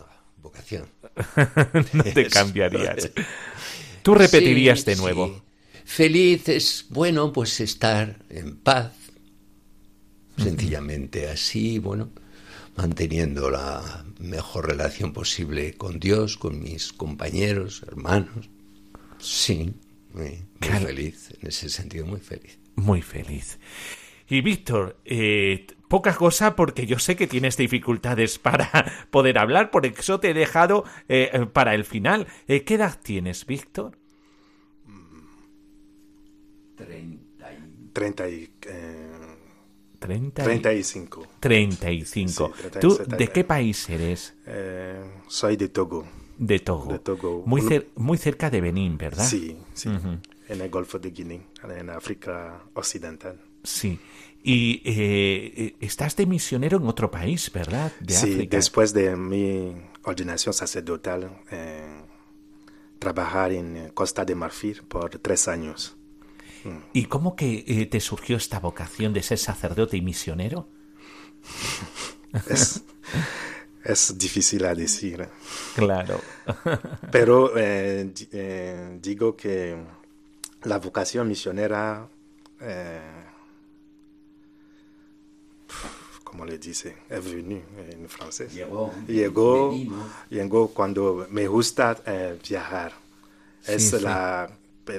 [0.41, 0.87] vocación.
[1.93, 3.09] no te cambiarías.
[4.03, 5.43] Tú repetirías de nuevo.
[5.83, 8.93] Feliz es, bueno, pues estar en paz.
[10.37, 12.11] Sencillamente así, bueno,
[12.75, 18.49] manteniendo la mejor relación posible con Dios, con mis compañeros, hermanos.
[19.19, 19.73] Sí,
[20.13, 22.59] muy, feliz, en ese sentido muy feliz.
[22.75, 23.57] Muy feliz.
[24.29, 29.85] Y Víctor, eh, poca cosa porque yo sé que tienes dificultades para poder hablar, por
[29.85, 32.27] eso te he dejado eh, para el final.
[32.47, 33.97] Eh, ¿Qué edad tienes, Víctor?
[37.93, 38.47] Treinta y...
[39.99, 41.27] 30 35.
[41.39, 42.51] 35.
[42.79, 44.35] ¿Tú de qué país eres?
[44.45, 46.07] Eh, soy de Togo.
[46.37, 47.43] De Togo.
[47.45, 47.63] Muy,
[47.95, 49.25] muy cerca de Benín, ¿verdad?
[49.25, 49.89] Sí, sí.
[50.49, 53.41] En el Golfo de Guinea, en África Occidental.
[53.63, 53.99] Sí.
[54.43, 57.91] Y eh, eh, estás de misionero en otro país, ¿verdad?
[58.07, 61.41] sí, después de mi ordenación sacerdotal,
[62.99, 65.97] trabajar en Costa de Marfil por tres años.
[66.93, 70.67] ¿Y cómo que eh, te surgió esta vocación de ser sacerdote y misionero?
[73.83, 75.29] Es, difícil a decir.
[75.75, 76.19] Claro.
[77.11, 79.77] Pero eh, eh, digo que
[80.63, 82.09] la vocación misionera,
[86.37, 86.95] ¿cómo le dice?
[87.09, 87.59] Es venu
[87.89, 88.53] en francés.
[88.53, 88.93] Llegó.
[90.29, 91.97] Llegó, cuando me gusta
[92.47, 92.93] viajar.
[93.65, 94.47] Es la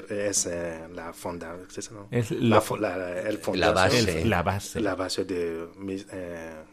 [0.09, 4.25] es eh, la fonda, es la, la, base.
[4.25, 4.79] la base.
[4.81, 5.67] La base de,
[6.11, 6.63] eh,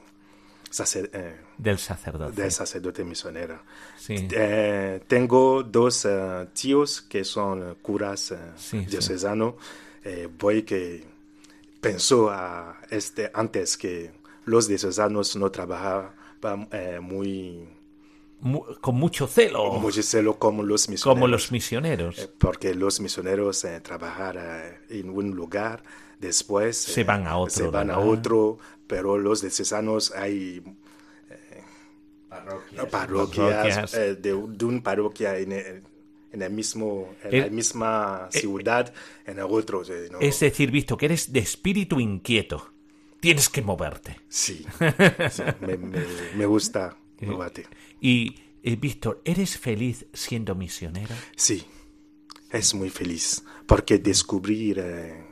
[1.12, 2.42] eh, del sacerdote.
[2.42, 3.60] Del sacerdote misionero.
[5.06, 6.08] tengo dos
[6.52, 8.34] tíos que son curas
[8.72, 9.54] diocesanos.
[10.36, 11.04] voy que
[11.80, 16.68] pensó a este, antes que los diocesanos no trabajaban
[17.02, 17.68] muy
[18.80, 19.72] con mucho celo.
[19.74, 21.14] mucho celo como los misioneros.
[21.14, 22.18] Como los misioneros.
[22.18, 25.82] Eh, porque los misioneros eh, trabajan eh, en un lugar,
[26.20, 27.54] después se van a otro.
[27.54, 30.62] Se van a otro, pero los diocesanos hay
[32.90, 38.92] parroquias, de, una parroquia en el, mismo, en la misma ciudad,
[39.24, 39.82] en el otro.
[40.20, 42.70] Es decir, visto que eres de espíritu inquieto,
[43.20, 44.20] tienes que moverte.
[44.28, 44.64] Sí,
[45.60, 47.66] me, me, gusta moverte.
[48.00, 51.14] Y, eh, Víctor, ¿eres feliz siendo misionero?
[51.36, 51.64] Sí,
[52.50, 55.24] es muy feliz, porque descubrir eh,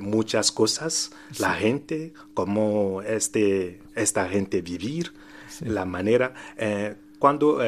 [0.00, 5.12] muchas cosas, la gente, cómo este, esta gente vivir,
[5.60, 6.34] la manera.
[6.56, 7.60] Eh, cuando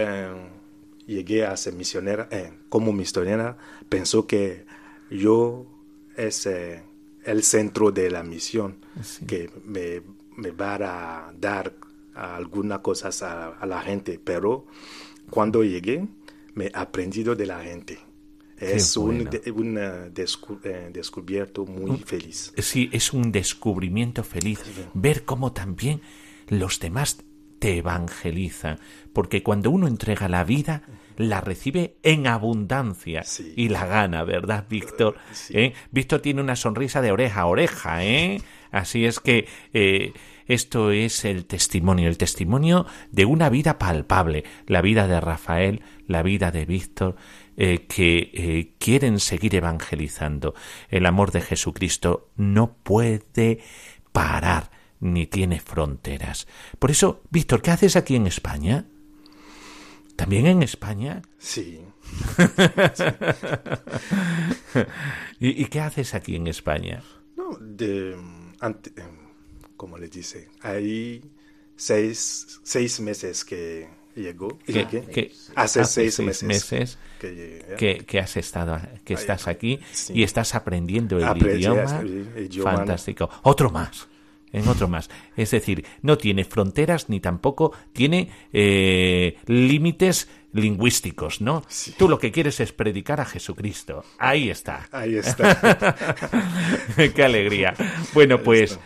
[1.07, 2.29] llegué a ser misionera,
[2.69, 3.57] como misionera,
[3.89, 4.65] pensó que
[5.11, 5.67] yo
[6.17, 6.47] es
[7.25, 8.77] el centro de la misión,
[9.27, 10.03] que me,
[10.37, 11.75] me va a dar
[12.15, 14.67] algunas cosas a, la gente, pero
[15.31, 16.07] cuando llegué
[16.55, 17.99] me he aprendido de la gente.
[18.59, 22.53] Es un, eh, descubierto muy feliz.
[22.59, 24.61] Sí, es un descubrimiento feliz.
[24.93, 26.03] Ver cómo también
[26.49, 27.25] los demás
[27.59, 28.79] te evangelizan.
[29.15, 30.83] Porque cuando uno entrega la vida,
[31.21, 33.25] la recibe en abundancia
[33.57, 35.17] y la gana, ¿verdad, Víctor?
[35.51, 35.75] ¿Eh?
[35.91, 38.41] Víctor tiene una sonrisa de oreja a oreja, ¿eh?
[38.71, 40.13] Así es que eh,
[40.47, 46.23] esto es el testimonio, el testimonio de una vida palpable, la vida de Rafael, la
[46.23, 47.17] vida de Víctor,
[47.57, 50.55] eh, que quieren seguir evangelizando.
[50.89, 53.59] El amor de Jesucristo no puede
[54.13, 56.47] parar ni tiene fronteras.
[56.79, 58.87] Por eso, Víctor, ¿qué haces aquí en España?
[60.21, 61.23] ¿También en España?
[61.39, 61.81] Sí.
[65.41, 67.03] ¿Y, qué haces aquí en España?
[67.39, 68.15] No, de,
[68.61, 69.17] ante, em,
[69.79, 71.25] como le dice, hay
[71.75, 74.59] seis, seis meses que llegó.
[75.55, 82.05] hace, seis, meses, que, has estado, que estás aquí y estás aprendiendo el idioma.
[82.63, 83.31] Fantástico.
[83.43, 84.07] Otro más
[84.53, 85.11] en otro más.
[85.37, 91.63] Es decir, no tiene fronteras ni tampoco tiene eh, límites lingüísticos, ¿no?
[91.97, 94.05] Tú lo que quieres es predicar a Jesucristo.
[94.19, 94.89] Ahí está.
[94.91, 95.97] Ahí está.
[97.15, 97.75] Qué alegría.
[98.13, 98.79] Bueno, pues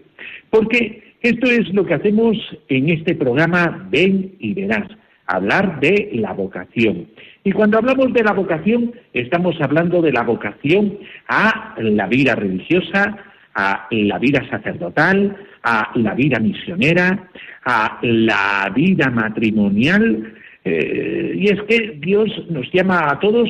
[0.48, 2.38] Porque esto es lo que hacemos
[2.70, 4.88] en este programa Ven y Verás
[5.28, 7.06] hablar de la vocación.
[7.44, 10.98] Y cuando hablamos de la vocación, estamos hablando de la vocación
[11.28, 13.16] a la vida religiosa,
[13.54, 17.28] a la vida sacerdotal, a la vida misionera,
[17.64, 20.34] a la vida matrimonial.
[20.64, 23.48] Eh, y es que Dios nos llama a todos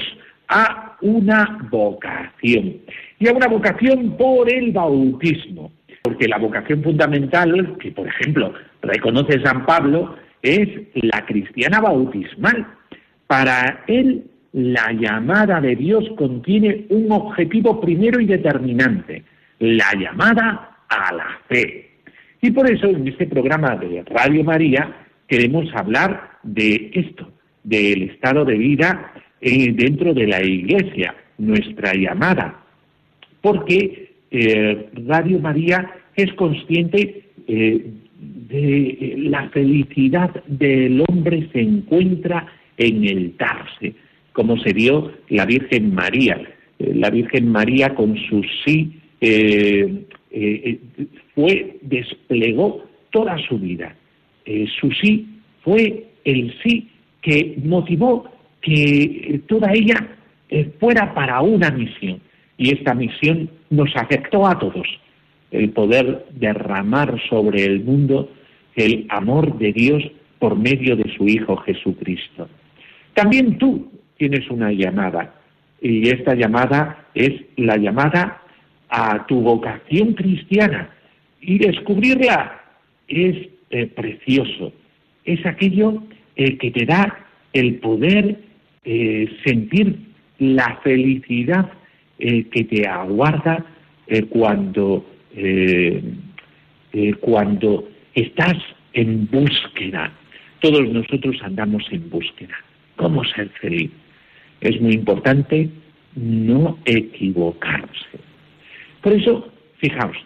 [0.48, 2.76] a una vocación.
[3.20, 5.72] Y a una vocación por el bautismo.
[6.02, 8.52] Porque la vocación fundamental, que por ejemplo
[8.82, 12.66] reconoce San Pablo, es la cristiana bautismal.
[13.26, 19.24] Para él, la llamada de Dios contiene un objetivo primero y determinante,
[19.58, 21.90] la llamada a la fe.
[22.40, 27.30] Y por eso en este programa de Radio María queremos hablar de esto,
[27.64, 32.62] del estado de vida eh, dentro de la Iglesia, nuestra llamada.
[33.40, 37.92] Porque eh, Radio María es consciente eh,
[38.48, 42.46] de la felicidad del hombre se encuentra
[42.78, 43.94] en el darse,
[44.32, 46.40] como se dio la Virgen María.
[46.78, 50.78] Eh, la Virgen María con su sí eh, eh,
[51.34, 53.94] fue, desplegó toda su vida.
[54.80, 55.26] su sí
[55.62, 56.88] fue el sí
[57.20, 58.30] que motivó
[58.62, 60.16] que toda ella
[60.78, 62.20] fuera para una misión.
[62.56, 64.86] Y esta misión nos afectó a todos
[65.50, 68.30] el poder derramar sobre el mundo
[68.76, 70.02] el amor de Dios
[70.38, 72.48] por medio de su Hijo Jesucristo.
[73.14, 75.34] También tú tienes una llamada
[75.80, 78.42] y esta llamada es la llamada
[78.88, 80.90] a tu vocación cristiana
[81.40, 82.60] y descubrirla
[83.06, 84.72] es eh, precioso,
[85.24, 86.02] es aquello
[86.36, 88.40] eh, que te da el poder
[88.84, 89.98] eh, sentir
[90.38, 91.70] la felicidad
[92.18, 93.64] que te aguarda
[94.30, 95.06] cuando
[97.20, 97.88] cuando
[98.20, 98.56] estás
[98.92, 100.12] en búsqueda.
[100.60, 102.54] Todos nosotros andamos en búsqueda.
[102.96, 103.90] ¿Cómo ser feliz?
[104.60, 105.68] es muy importante
[106.16, 108.18] no equivocarse.
[109.02, 109.48] Por eso,
[109.78, 110.16] fijaos,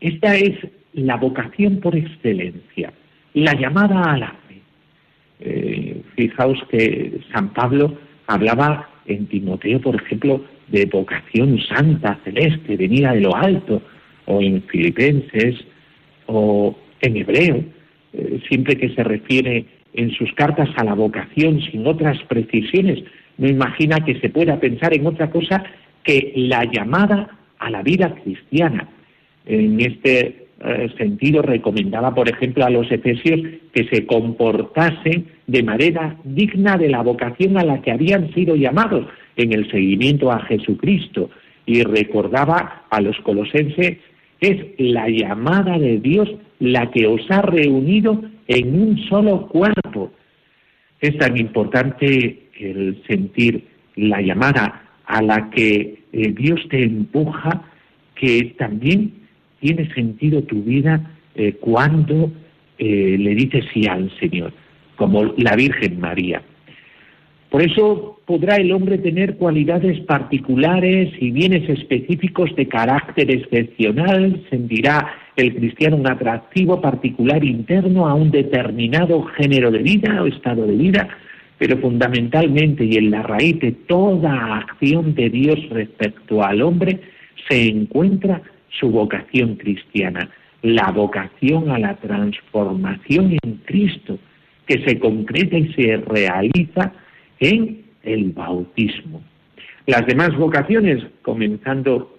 [0.00, 0.58] esta es
[0.92, 2.92] la vocación por excelencia,
[3.34, 6.02] la llamada a la fe.
[6.16, 13.22] Fijaos que San Pablo hablaba en Timoteo, por ejemplo, de vocación santa, celeste, venida de
[13.22, 13.82] lo alto,
[14.26, 15.64] o en Filipenses,
[16.34, 17.64] o en hebreo,
[18.12, 23.02] eh, siempre que se refiere en sus cartas a la vocación sin otras precisiones,
[23.38, 25.64] no imagina que se pueda pensar en otra cosa
[26.02, 28.88] que la llamada a la vida cristiana.
[29.46, 33.40] En este eh, sentido recomendaba, por ejemplo, a los efesios
[33.72, 39.06] que se comportasen de manera digna de la vocación a la que habían sido llamados
[39.36, 41.30] en el seguimiento a Jesucristo.
[41.66, 43.98] Y recordaba a los colosenses,
[44.42, 46.28] es la llamada de Dios
[46.58, 50.12] la que os ha reunido en un solo cuerpo.
[51.00, 53.64] Es tan importante el sentir
[53.96, 57.62] la llamada a la que eh, Dios te empuja
[58.16, 59.12] que también
[59.60, 62.32] tiene sentido tu vida eh, cuando
[62.78, 64.52] eh, le dices sí al Señor,
[64.96, 66.42] como la Virgen María.
[67.52, 75.12] Por eso podrá el hombre tener cualidades particulares y bienes específicos de carácter excepcional, sentirá
[75.36, 80.76] el cristiano un atractivo particular interno a un determinado género de vida o estado de
[80.76, 81.10] vida,
[81.58, 87.00] pero fundamentalmente y en la raíz de toda acción de Dios respecto al hombre
[87.50, 88.40] se encuentra
[88.80, 90.30] su vocación cristiana,
[90.62, 94.18] la vocación a la transformación en Cristo,
[94.66, 96.94] que se concreta y se realiza
[97.42, 99.20] en el bautismo.
[99.86, 102.16] Las demás vocaciones, comenzando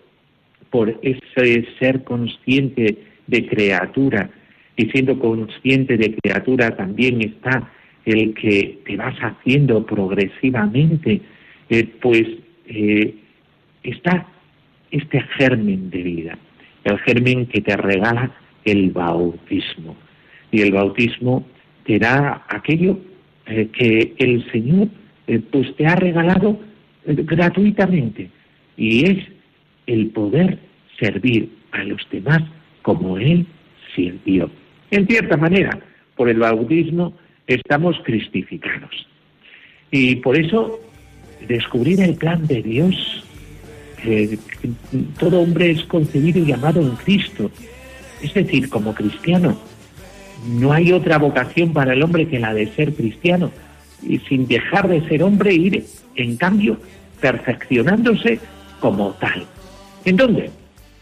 [0.69, 2.97] por ese ser consciente
[3.27, 4.29] de criatura,
[4.75, 7.71] y siendo consciente de criatura también está
[8.05, 11.21] el que te vas haciendo progresivamente,
[11.69, 12.23] eh, pues
[12.67, 13.15] eh,
[13.83, 14.27] está
[14.91, 16.37] este germen de vida,
[16.83, 18.31] el germen que te regala
[18.65, 19.95] el bautismo.
[20.51, 21.45] Y el bautismo
[21.85, 22.99] te da aquello
[23.45, 24.89] eh, que el Señor
[25.51, 26.59] pues te ha regalado
[27.05, 28.29] gratuitamente
[28.77, 29.17] y es
[29.87, 30.59] el poder
[30.99, 32.43] servir a los demás
[32.81, 33.45] como Él
[33.95, 34.49] sirvió.
[34.91, 35.79] En cierta manera,
[36.15, 37.13] por el bautismo
[37.47, 39.07] estamos cristificados.
[39.91, 40.79] Y por eso
[41.47, 43.23] descubrir el plan de Dios,
[44.01, 44.37] que
[45.19, 47.51] todo hombre es concebido y llamado en Cristo.
[48.21, 49.57] Es decir, como cristiano,
[50.47, 53.51] no hay otra vocación para el hombre que la de ser cristiano
[54.07, 55.85] y sin dejar de ser hombre ir,
[56.15, 56.77] en cambio,
[57.19, 58.39] perfeccionándose
[58.79, 59.45] como tal.
[60.05, 60.49] ¿En dónde?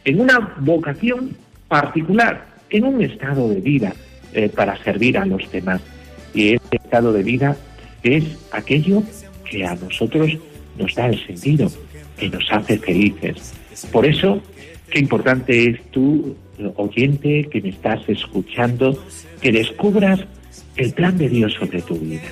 [0.05, 1.35] En una vocación
[1.67, 3.93] particular, en un estado de vida
[4.33, 5.81] eh, para servir a los demás.
[6.33, 7.57] Y ese estado de vida
[8.03, 9.03] es aquello
[9.49, 10.37] que a nosotros
[10.77, 11.69] nos da el sentido,
[12.17, 13.53] que nos hace felices.
[13.91, 14.41] Por eso,
[14.89, 16.35] qué importante es tú,
[16.75, 18.97] oyente, que me estás escuchando,
[19.41, 20.21] que descubras
[20.77, 22.29] el plan de Dios sobre tu vida.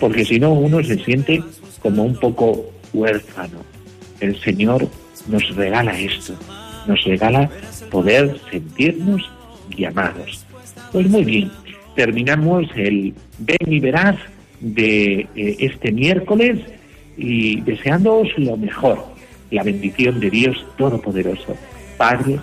[0.00, 1.42] Porque si no, uno se siente
[1.82, 3.58] como un poco huérfano.
[4.18, 4.88] El Señor
[5.28, 6.34] nos regala esto,
[6.86, 7.50] nos regala
[7.90, 9.22] poder sentirnos
[9.76, 10.44] llamados.
[10.92, 11.50] Pues muy bien,
[11.94, 14.16] terminamos el Ven y Verás
[14.60, 16.58] de eh, este miércoles
[17.16, 19.04] y deseándoos lo mejor,
[19.50, 21.56] la bendición de Dios Todopoderoso,
[21.96, 22.38] Padre,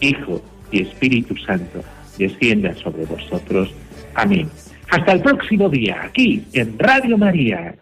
[0.00, 0.40] Hijo
[0.70, 1.80] y Espíritu Santo,
[2.18, 3.70] descienda sobre vosotros.
[4.14, 4.48] Amén.
[4.90, 7.74] Hasta el próximo día, aquí en Radio María.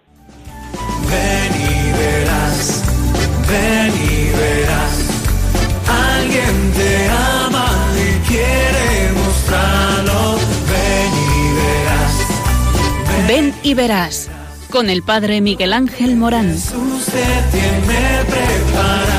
[1.08, 2.84] Ven y verás,
[3.48, 4.94] ven y verás,
[5.88, 10.38] alguien te ama y quiere mostrarlo.
[10.70, 13.26] Ven y verás.
[13.26, 14.30] Ven y verás
[14.70, 16.50] con el Padre Miguel Ángel Morán.
[16.50, 19.17] Jesús te tiene preparado.